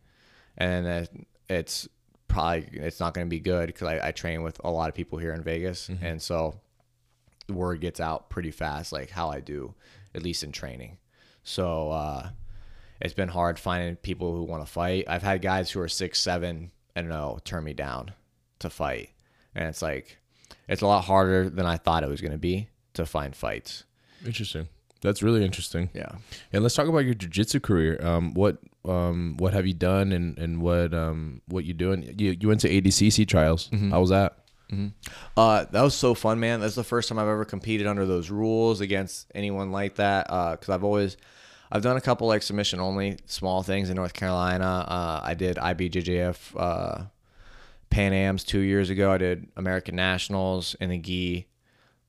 [0.56, 1.86] And then it's
[2.28, 4.94] probably it's not going to be good because I, I train with a lot of
[4.94, 6.60] people here in Vegas, and so
[7.46, 9.74] the word gets out pretty fast, like how I do,
[10.14, 10.98] at least in training.
[11.42, 12.30] So uh,
[13.00, 15.04] it's been hard finding people who want to fight.
[15.08, 18.12] I've had guys who are six, seven, and no turn me down
[18.58, 19.10] to fight,
[19.56, 20.18] and it's like
[20.68, 23.84] it's a lot harder than I thought it was going to be to find fights.
[24.24, 24.68] Interesting.
[25.02, 25.90] That's really interesting.
[25.94, 26.12] Yeah.
[26.52, 27.98] And let's talk about your jiu-jitsu career.
[28.04, 32.14] Um, what um, what have you done and, and what um, what you doing?
[32.18, 33.68] You you went to ADCC trials.
[33.90, 34.38] How was that?
[35.36, 36.60] Uh, that was so fun, man.
[36.60, 40.26] That's the first time I've ever competed under those rules against anyone like that.
[40.28, 41.16] Uh, cause I've always,
[41.70, 44.84] I've done a couple like submission only small things in North Carolina.
[44.88, 47.04] Uh, I did IBJJF, uh,
[47.96, 49.10] Pan Am's two years ago.
[49.10, 51.48] I did American Nationals in the gi.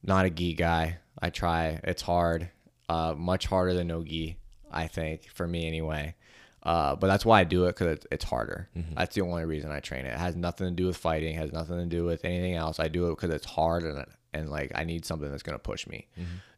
[0.03, 0.97] Not a gi guy.
[1.17, 1.79] I try.
[1.81, 2.49] It's hard.
[2.89, 4.38] Uh, much harder than no gi,
[4.69, 6.15] I think, for me anyway.
[6.61, 8.67] Uh, but that's why I do it because it's, it's harder.
[8.97, 10.09] That's the only reason I train it.
[10.09, 11.35] It has nothing to do with fighting.
[11.35, 12.81] It has nothing to do with anything else.
[12.81, 15.88] I do it because it's hard and and like I need something that's gonna push
[15.88, 16.09] me.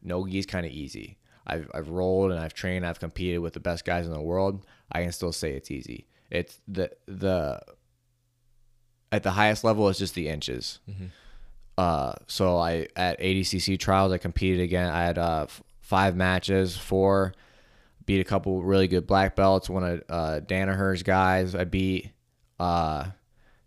[0.01, 1.19] No gi is kind of easy.
[1.45, 2.83] I've I've rolled and I've trained.
[2.83, 4.65] I've competed with the best guys in the world.
[4.91, 6.07] I can still say it's easy.
[6.31, 7.61] It's the the
[9.11, 9.89] at the highest level.
[9.89, 10.79] It's just the inches.
[11.77, 14.89] Uh, so I at ADCC trials I competed again.
[14.91, 17.33] I had uh, f- five matches, four
[18.05, 19.69] beat a couple really good black belts.
[19.69, 22.11] One of uh, Danaher's guys I beat,
[22.59, 23.05] uh,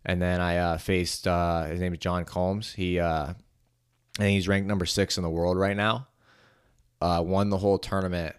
[0.05, 2.73] and then I uh, faced uh, his name is John Combs.
[2.73, 3.35] He uh, I
[4.19, 6.09] think he's ranked number six in the world right now.
[7.01, 8.37] Uh, won the whole tournament.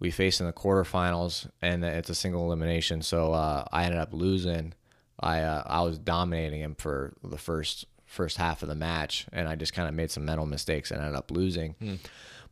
[0.00, 3.02] We faced in the quarterfinals, and it's a single elimination.
[3.02, 4.74] So uh, I ended up losing.
[5.22, 9.48] I uh, I was dominating him for the first first half of the match, and
[9.48, 11.74] I just kind of made some mental mistakes and ended up losing.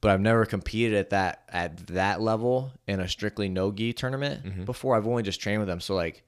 [0.01, 4.65] But I've never competed at that at that level in a strictly no gi tournament
[4.65, 4.97] before.
[4.97, 6.25] I've only just trained with them, so like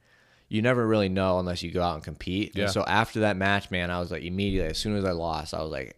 [0.49, 2.53] you never really know unless you go out and compete.
[2.55, 5.55] And so after that match, man, I was like immediately as soon as I lost,
[5.55, 5.97] I was like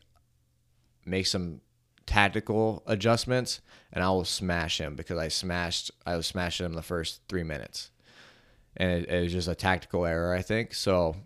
[1.05, 1.61] make some
[2.07, 3.61] tactical adjustments
[3.93, 7.43] and I will smash him because I smashed I was smashing him the first three
[7.43, 7.91] minutes.
[8.77, 10.75] And it, it was just a tactical error, I think.
[10.75, 11.17] So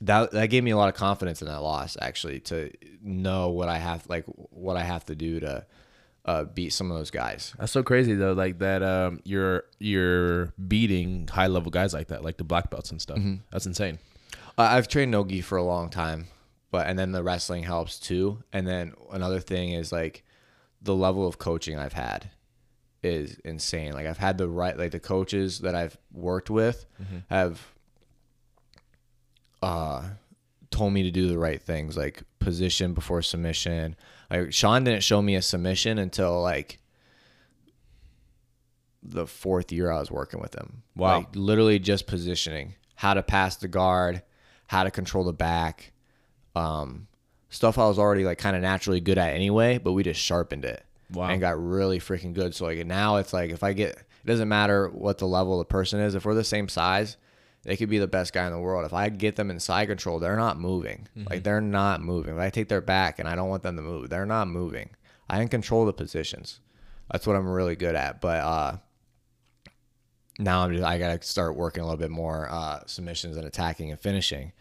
[0.00, 2.70] that that gave me a lot of confidence in that loss actually to
[3.02, 5.66] know what I have like what I have to do to
[6.24, 7.54] uh, beat some of those guys.
[7.58, 8.32] That's so crazy though.
[8.32, 12.90] Like that, um, you're you're beating high level guys like that, like the black belts
[12.90, 13.18] and stuff.
[13.50, 13.98] That's insane.
[14.56, 16.26] I- I've trained nogi for a long time,
[16.70, 18.42] but and then the wrestling helps too.
[18.52, 20.22] And then another thing is like
[20.82, 22.30] the level of coaching I've had
[23.02, 23.92] is insane.
[23.92, 26.86] Like I've had the right like the coaches that I've worked with
[27.30, 27.60] have
[29.62, 30.02] uh
[30.70, 33.96] told me to do the right things like position before submission.
[34.30, 36.78] Like Sean didn't show me a submission until like
[39.02, 40.82] the fourth year I was working with him.
[40.96, 41.18] Wow.
[41.18, 44.22] Like literally just positioning, how to pass the guard,
[44.66, 45.92] how to control the back,
[46.54, 47.06] um,
[47.48, 50.64] stuff I was already like kind of naturally good at anyway, but we just sharpened
[50.64, 50.84] it.
[51.12, 51.28] Wow.
[51.28, 52.54] And got really freaking good.
[52.54, 55.64] So like now it's like if I get it doesn't matter what the level the
[55.64, 57.16] person is, if we're the same size,
[57.62, 58.84] they could be the best guy in the world.
[58.84, 61.08] If I get them in side control, they're not moving.
[61.28, 62.34] Like they're not moving.
[62.34, 64.90] If I take their back and I don't want them to move, they're not moving.
[65.30, 66.60] I can control the positions.
[67.10, 68.20] That's what I'm really good at.
[68.20, 68.76] But uh
[70.38, 73.90] now I'm just I gotta start working a little bit more uh, submissions and attacking
[73.90, 74.52] and finishing.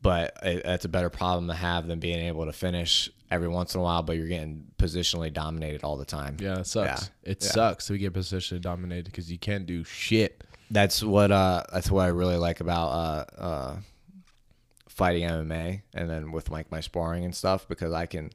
[0.00, 3.74] But it, that's a better problem to have than being able to finish every once
[3.74, 6.36] in a while, but you're getting positionally dominated all the time.
[6.40, 7.10] Yeah, it sucks.
[7.24, 7.30] Yeah.
[7.32, 7.50] It Yeah.
[7.50, 10.44] sucks to get positionally dominated because you can't do shit.
[10.70, 13.76] That's what uh that's what I really like about uh uh
[14.88, 18.30] fighting MMA and then with like my sparring and stuff because I can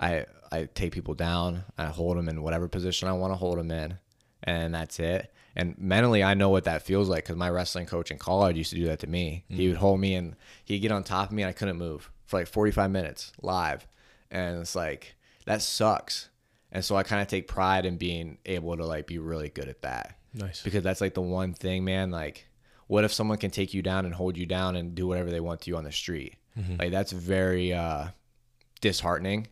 [0.00, 3.58] I I take people down I hold them in whatever position I want to hold
[3.58, 3.98] them in
[4.42, 8.10] and that's it and mentally I know what that feels like because my wrestling coach
[8.10, 10.90] in college used to do that to me he would hold me and he'd get
[10.92, 13.86] on top of me and I couldn't move for like 45 minutes live.
[14.30, 15.14] And it's like,
[15.46, 16.28] that sucks.
[16.72, 19.68] And so I kind of take pride in being able to like be really good
[19.68, 20.16] at that.
[20.34, 20.62] Nice.
[20.62, 22.10] Because that's like the one thing, man.
[22.10, 22.46] Like,
[22.86, 25.40] what if someone can take you down and hold you down and do whatever they
[25.40, 26.36] want to you on the street?
[26.58, 26.76] Mm-hmm.
[26.78, 28.08] Like, that's very uh,
[28.80, 29.48] disheartening.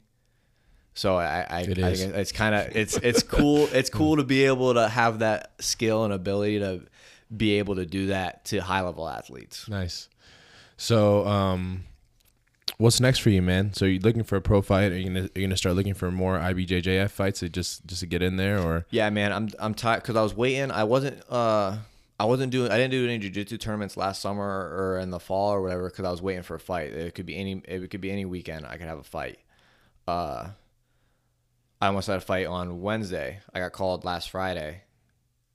[0.94, 3.68] So I, I, It I think it's kind of it's it's cool.
[3.72, 6.82] It's cool to be able to have that skill and ability to
[7.34, 9.68] be able to do that to high level athletes.
[9.68, 10.08] Nice.
[10.76, 11.84] So, um,
[12.78, 13.72] what's next for you, man?
[13.74, 14.92] So you're looking for a pro fight?
[14.92, 18.06] Are you gonna are gonna start looking for more IBJJF fights to just just to
[18.06, 20.70] get in there, or Yeah, man, I'm I'm tired because I was waiting.
[20.70, 21.76] I wasn't uh
[22.18, 25.52] I wasn't doing I didn't do any jujitsu tournaments last summer or in the fall
[25.52, 26.92] or whatever because I was waiting for a fight.
[26.92, 29.38] It could be any it could be any weekend I could have a fight.
[30.06, 30.48] Uh,
[31.80, 33.40] I almost had a fight on Wednesday.
[33.54, 34.82] I got called last Friday.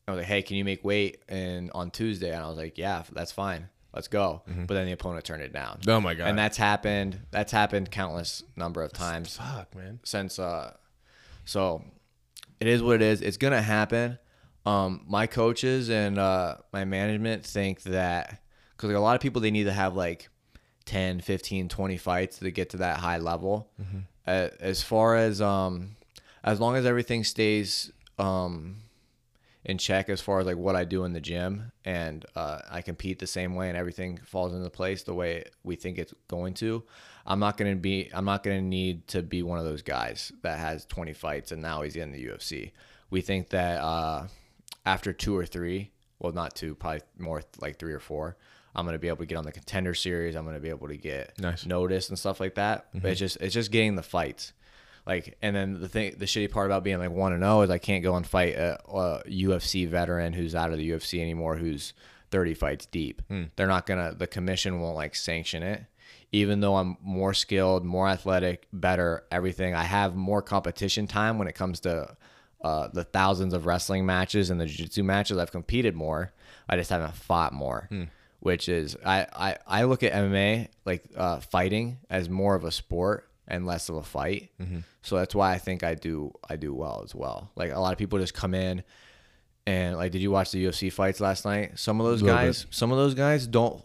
[0.07, 2.78] I was like, "Hey, can you make weight?" And on Tuesday, and I was like,
[2.78, 3.69] "Yeah, that's fine.
[3.94, 5.80] Let's go." But then the opponent turned it down.
[5.88, 7.20] oh my god, And that's happened.
[7.32, 10.00] That's happened countless number of times fuck, man.
[10.04, 10.74] since uh
[11.46, 11.84] so
[12.60, 14.18] it is what it is it's gonna happen
[14.66, 18.39] um my coaches and uh my management think that
[18.72, 20.30] because like a lot of people they need to have like
[20.86, 23.70] 10 15 20 fights to get to that high level
[24.26, 25.96] uh, as far as um
[26.46, 28.78] as long as everything stays um
[29.66, 32.82] in check as far as like what I do in the gym and uh, I
[32.82, 36.53] compete the same way and everything falls into place the way we think it's going
[36.55, 36.84] to.
[37.26, 40.59] I'm not gonna be I'm not gonna need to be one of those guys that
[40.59, 42.72] has 20 fights and now he's in the UFC.
[43.09, 44.28] We think that uh,
[44.86, 48.36] after two or three, well not two, probably more like three or four,
[48.76, 50.36] I'm gonna be able to get on the contender series.
[50.36, 51.66] I'm gonna be able to get Nice.
[51.66, 52.88] noticed and stuff like that.
[52.93, 54.51] But it's just it's just getting the fights.
[55.06, 57.70] Like, and then the thing, the shitty part about being like one and zero is
[57.70, 61.58] I can't go and fight a, a UFC veteran who's out of the UFC anymore,
[61.58, 61.93] who's
[62.32, 63.22] thirty fights deep.
[63.56, 64.14] They're not gonna.
[64.18, 65.84] The commission won't like sanction it,
[66.32, 69.76] even though I'm more skilled, more athletic, better, everything.
[69.76, 72.16] I have more competition time when it comes to
[72.64, 75.38] uh, the thousands of wrestling matches and the jiu-jitsu matches.
[75.38, 76.32] I've competed more.
[76.70, 77.89] I just haven't fought more.
[78.39, 82.72] Which is I, I, I look at MMA like uh, fighting as more of a
[82.72, 84.52] sport and less of a fight.
[85.02, 87.52] So that's why I think I do I do well as well.
[87.56, 88.84] Like a lot of people just come in
[89.66, 91.80] and like, did you watch the UFC fights last night?
[91.80, 93.84] Some of those guys, some of those guys don't.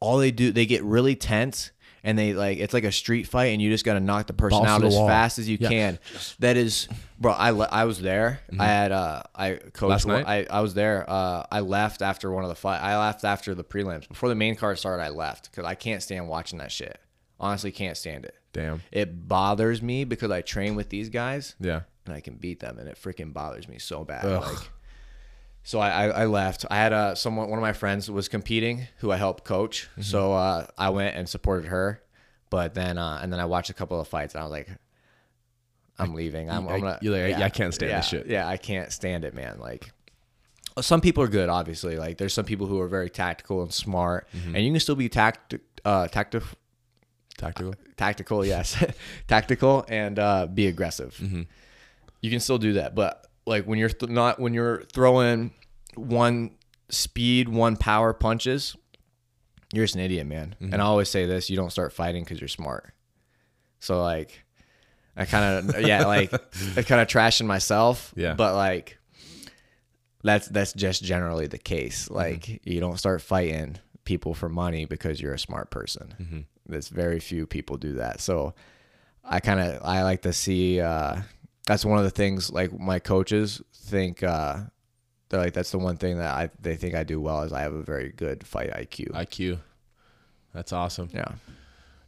[0.00, 1.70] All they do, they get really tense
[2.02, 4.34] and they like it's like a street fight, and you just got to knock the
[4.34, 5.06] person Balls out as wall.
[5.08, 5.68] fast as you Yeah.
[5.70, 5.98] can.
[6.40, 6.86] That is,
[7.18, 7.32] bro.
[7.32, 8.40] I le- I was there.
[8.58, 10.06] I had uh I coached.
[10.06, 11.08] I I was there.
[11.08, 12.80] Uh, I left after one of the fight.
[12.82, 15.02] I left after the prelims before the main card started.
[15.02, 17.00] I left because I can't stand watching that shit.
[17.40, 18.34] Honestly, can't stand it.
[18.52, 18.82] Damn.
[18.92, 21.80] It bothers me because I train with these guys Yeah.
[22.06, 24.24] and I can beat them, and it freaking bothers me so bad.
[24.24, 24.42] Ugh.
[24.42, 24.70] Like,
[25.64, 26.64] so I, I, I left.
[26.70, 29.88] I had a someone, one of my friends was competing, who I helped coach.
[29.92, 30.02] Mm-hmm.
[30.02, 32.02] So uh, I went and supported her,
[32.50, 34.68] but then uh, and then I watched a couple of fights, and I was like,
[35.98, 36.50] I'm leaving.
[36.50, 36.98] I'm, I- I'm gonna.
[37.02, 38.26] you're like, I can't stand yeah, this shit.
[38.26, 39.58] Yeah, I can't stand it, man.
[39.58, 39.90] Like.
[40.80, 41.96] Some people are good, obviously.
[41.98, 44.56] Like there's some people who are very tactical and smart, Mm-hmm.
[44.56, 45.54] and you can still be tact,
[45.84, 46.42] uh, tactic,
[47.36, 47.74] Tactical.
[47.96, 48.82] tactical, yes,
[49.28, 51.16] tactical, and uh, be aggressive.
[51.20, 51.42] Mm-hmm.
[52.20, 55.52] You can still do that, but like when you're th- not when you're throwing
[55.96, 56.52] one
[56.88, 58.76] speed, one power punches,
[59.72, 60.54] you're just an idiot, man.
[60.60, 60.72] Mm-hmm.
[60.72, 62.94] And I always say this: you don't start fighting because you're smart.
[63.80, 64.44] So like,
[65.16, 68.12] I kind of yeah, like I kind of trashing myself.
[68.16, 68.34] Yeah.
[68.34, 68.98] but like.
[70.22, 72.04] That's that's just generally the case.
[72.06, 72.14] Mm-hmm.
[72.14, 76.46] Like you don't start fighting people for money because you're a smart person.
[76.66, 78.20] There's very few people do that.
[78.20, 78.54] So
[79.22, 80.80] I kind of I like to see.
[80.80, 81.20] Uh,
[81.66, 84.22] that's one of the things like my coaches think.
[84.22, 84.64] Uh,
[85.28, 87.62] they're like that's the one thing that I they think I do well is I
[87.62, 89.12] have a very good fight IQ.
[89.12, 89.58] IQ.
[90.52, 91.32] That's awesome, yeah.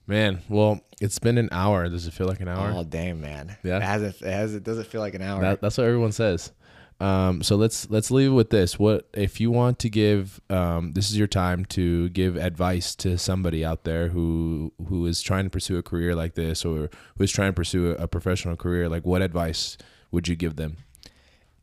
[0.07, 0.41] man.
[0.49, 1.89] Well, it's been an hour.
[1.89, 2.73] Does it feel like an hour?
[2.75, 3.57] Oh damn, man.
[3.65, 3.79] Yeah?
[3.79, 4.23] It hasn't.
[4.23, 4.55] It has.
[4.55, 5.41] It doesn't feel like an hour.
[5.41, 6.53] That, that's what everyone says.
[6.99, 8.79] Um, so let's let's leave it with this.
[8.79, 10.41] What if you want to give?
[10.49, 15.21] Um, this is your time to give advice to somebody out there who who is
[15.21, 16.89] trying to pursue a career like this, or
[17.19, 18.89] who is trying to pursue a, professional career.
[18.89, 19.77] Like, what advice
[20.11, 20.79] would you give them?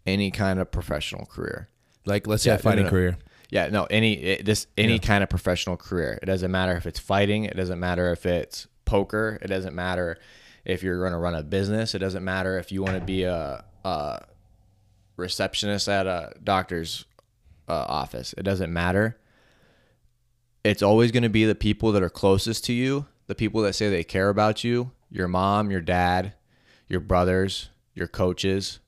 [0.05, 1.67] Any kind of professional career.
[2.05, 2.91] Like, let's say Yeah, a no, fighting no, no.
[2.91, 3.17] career.
[3.49, 4.99] Yeah, no, any it, this any Yeah.
[4.99, 6.19] kind of professional career.
[6.21, 7.45] It doesn't matter if it's fighting.
[7.45, 9.39] It doesn't matter if it's poker.
[9.41, 10.17] It doesn't matter
[10.65, 11.95] if you're going to run a business.
[11.95, 14.21] It doesn't matter if you want to be a, a
[15.15, 17.05] receptionist at a doctor's
[17.67, 18.33] uh, office.
[18.37, 19.17] It doesn't matter.
[20.63, 23.73] It's always going to be the people that are closest to you, the people that
[23.73, 26.33] say they care about you, your mom, your dad,
[26.87, 28.79] your brothers, your coaches,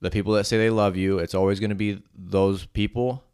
[0.00, 1.18] the people that say they love you.
[1.18, 3.24] It's always going to be those people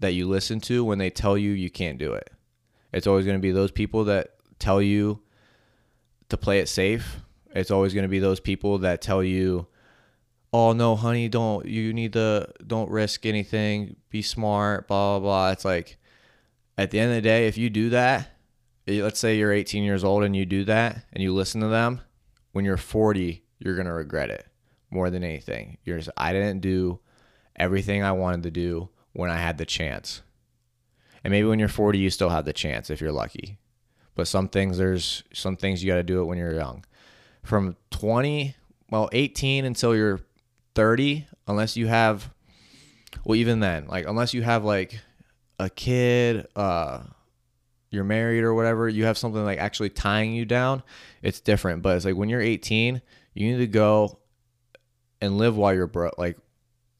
[0.00, 2.30] that you listen to when they tell you you can't do it.
[2.92, 5.20] It's always going to be those people that tell you
[6.28, 7.20] to play it safe.
[7.54, 9.66] It's always going to be those people that tell you,
[10.52, 13.96] "Oh no, honey, don't you need to don't risk anything.
[14.10, 15.50] Be smart." Blah blah blah.
[15.52, 15.98] It's like
[16.78, 18.30] at the end of the day, if you do that,
[18.86, 21.68] eh, let's say you're 18 years old and you do that and you listen to
[21.68, 22.00] them,
[22.52, 24.46] when you're 40, you're gonna regret it
[24.90, 25.78] more than anything.
[25.84, 27.00] You're just, I didn't do
[27.56, 30.22] everything I wanted to do when I had the chance.
[31.24, 33.58] And maybe when you're 40, you still have the chance if you're lucky.
[34.14, 36.84] But some things, there's some things you got to do it when you're young.
[37.42, 38.54] From 20,
[38.90, 40.20] well, 18 until you're
[40.74, 42.32] 30, unless you have,
[43.24, 44.98] well, even then, like, unless you have like
[45.58, 47.00] a kid, uh,
[47.90, 50.82] you're married or whatever, you have something like actually tying you down,
[51.22, 51.82] it's different.
[51.82, 53.02] But it's like when you're 18,
[53.34, 54.18] you need to go
[55.20, 56.18] and live while you're broke.
[56.18, 56.38] Like,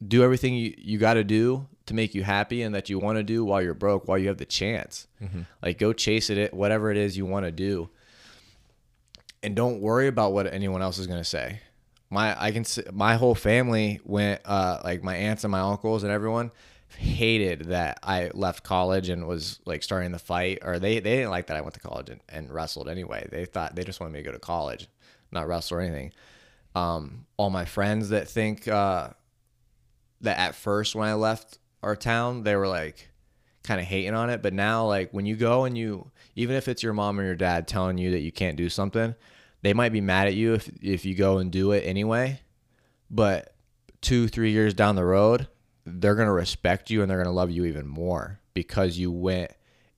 [0.07, 3.17] do everything you, you got to do to make you happy and that you want
[3.19, 5.07] to do while you're broke, while you have the chance.
[5.63, 7.89] Like, go chase it, whatever it is you want to do.
[9.43, 11.61] And don't worry about what anyone else is going to say.
[12.13, 16.13] My, I can, my whole family went, uh, like my aunts and my uncles and
[16.13, 16.51] everyone
[16.99, 21.31] hated that I left college and was like starting the fight, or they, they didn't
[21.31, 23.27] like that I went to college and, and wrestled anyway.
[23.31, 24.89] They thought they just wanted me to go to college,
[25.31, 26.13] not wrestle or anything.
[26.75, 29.09] Um, all my friends that think, uh,
[30.21, 33.09] that at first when I left our town, they were like
[33.63, 34.43] kind of hating on it.
[34.43, 37.35] But now, like when you go and you, even if it's your mom or your
[37.37, 39.15] dad telling you that you can't do something,
[39.63, 42.41] they might be mad at you if if you go and do it anyway.
[43.11, 43.55] But
[44.01, 45.49] two, three years down the road,
[45.87, 49.53] they're gonna respect you and they're gonna love you even more because you went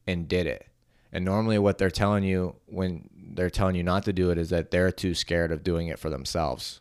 [0.06, 0.68] and did it.
[1.12, 4.50] And normally, what they're telling you when they're telling you not to do it is
[4.50, 6.80] that they're too scared of doing it for themselves.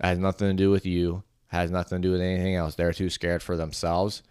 [0.00, 1.24] It has nothing to do with you.
[1.48, 2.74] Has nothing to do with anything else.
[2.74, 4.22] They're too scared for themselves,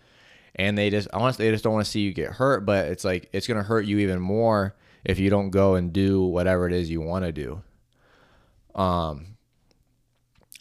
[0.56, 2.66] and they just honestly they just don't want to see you get hurt.
[2.66, 6.24] But it's like it's gonna hurt you even more if you don't go and do
[6.24, 7.62] whatever it is you want to do.
[8.76, 9.38] Um,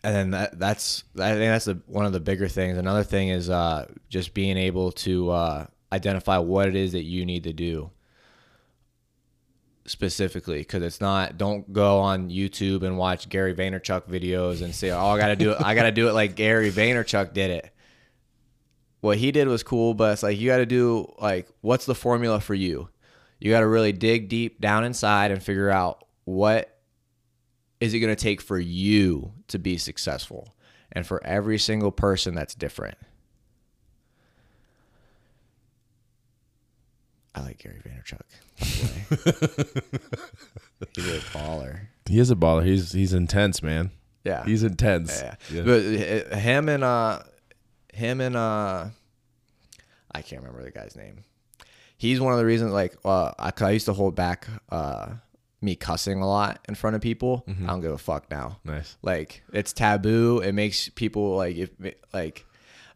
[0.02, 2.78] and then that that's I think that's the, one of the bigger things.
[2.78, 7.26] Another thing is uh, just being able to uh, identify what it is that you
[7.26, 7.90] need to do
[9.86, 14.90] specifically because it's not don't go on YouTube and watch Gary Vaynerchuk videos and say
[14.90, 17.74] oh I gotta do it I gotta do it like Gary Vaynerchuk did it
[19.00, 22.40] what he did was cool but it's like you gotta do like what's the formula
[22.40, 22.88] for you
[23.40, 26.78] you gotta really dig deep down inside and figure out what
[27.80, 30.54] is it gonna take for you to be successful
[30.92, 32.98] and for every single person that's different
[37.34, 38.20] I like Gary Vaynerchuk.
[38.58, 38.66] by
[39.16, 40.10] the
[40.76, 40.90] way.
[40.96, 41.80] He's a baller.
[42.06, 42.64] He is a baller.
[42.64, 43.92] He's he's intense, man.
[44.24, 44.44] Yeah.
[44.44, 45.20] He's intense.
[45.22, 45.34] yeah.
[45.50, 45.62] Yeah.
[45.62, 45.80] But
[46.32, 47.22] uh, him and uh
[47.94, 48.86] him and uh
[50.12, 51.22] I can't remember the guy's name.
[52.00, 55.10] He's one of the reasons like uh I, I used to hold back uh
[55.60, 57.44] me cussing a lot in front of people.
[57.46, 58.58] I don't give a fuck now.
[58.64, 58.96] Nice.
[59.02, 60.38] Like it's taboo.
[60.40, 61.70] It makes people like if
[62.14, 62.46] like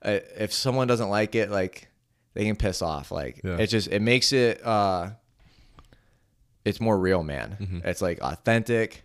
[0.02, 1.88] uh, if someone doesn't like it, like
[2.32, 3.10] they can piss off.
[3.10, 3.58] Like Yeah.
[3.58, 5.10] it just it makes it uh
[6.64, 7.58] it's more real, man.
[7.60, 7.86] Mm-hmm.
[7.88, 9.04] It's like authentic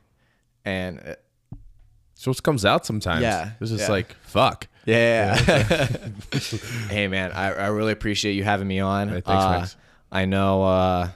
[0.63, 1.15] and uh,
[2.13, 3.21] So what comes out sometimes.
[3.23, 3.91] Yeah, It's just yeah.
[3.91, 4.67] like fuck.
[4.85, 5.35] yeah.
[6.89, 9.09] hey man, I, I really appreciate you having me on.
[9.09, 9.67] Thanks, Uh.
[10.11, 11.09] I know uh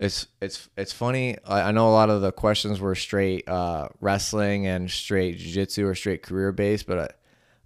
[0.00, 1.36] it's it's it's funny.
[1.44, 5.86] I, I know a lot of the questions were straight uh, wrestling and straight jiu-jitsu
[5.86, 7.18] or straight career based, but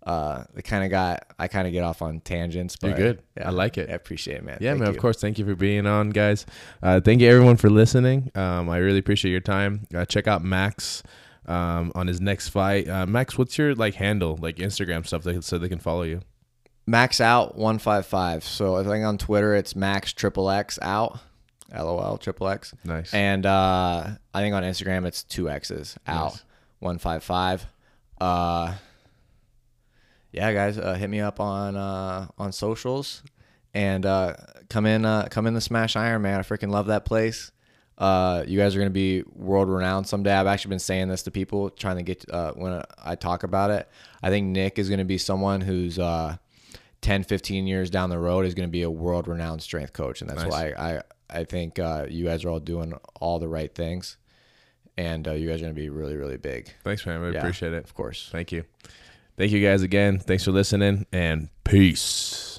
[0.05, 2.76] uh, it kind of got I kind of get off on tangents.
[2.76, 3.22] But You're good.
[3.41, 3.89] I like it.
[3.89, 4.59] I appreciate it, man.
[4.61, 4.89] Yeah, Thank man.
[4.89, 4.97] you.
[4.97, 5.20] Of course.
[5.20, 6.45] Thank you for being on, guys.
[6.82, 8.32] Uh, thank you everyone for listening.
[8.35, 9.86] Um, I really appreciate your time.
[9.94, 11.05] Uh, check out Max
[11.47, 12.89] um, on his next fight.
[12.89, 16.20] Uh, Max, what's your like handle, like Instagram stuff, that, so they can follow you?
[16.86, 18.44] Max out one five five.
[18.44, 21.19] So I think on Twitter it's Max triple X out.
[21.74, 22.74] LOL triple X.
[22.85, 23.12] Nice.
[23.12, 26.44] And uh, I think on Instagram it's two X's out Nice.
[26.78, 27.66] one five five.
[28.20, 28.74] Uh,
[30.32, 33.23] yeah, guys, uh, hit me up on uh, on socials
[33.73, 34.35] and uh,
[34.69, 36.39] come in uh, come in the Smash Iron Man.
[36.39, 37.51] I freaking love that place.
[37.97, 40.32] Uh, you guys are gonna be world renowned someday.
[40.35, 43.70] I've actually been saying this to people, trying to get uh, when I talk about
[43.70, 43.89] it.
[44.23, 46.36] I think Nick is gonna be someone who's uh,
[47.05, 50.31] 10, 15 years down the road is gonna be a world renowned strength coach, and
[50.31, 50.51] that's Nice.
[50.51, 54.16] why I I think uh, you guys are all doing all the right things,
[54.97, 56.72] and uh, you guys are gonna be really really big.
[56.82, 57.22] Thanks, man.
[57.22, 57.85] I Yeah, appreciate it.
[57.85, 58.31] Of course.
[58.32, 58.64] Thank you.
[59.36, 60.18] Thank you guys again.
[60.18, 62.53] Thanks for listening and peace.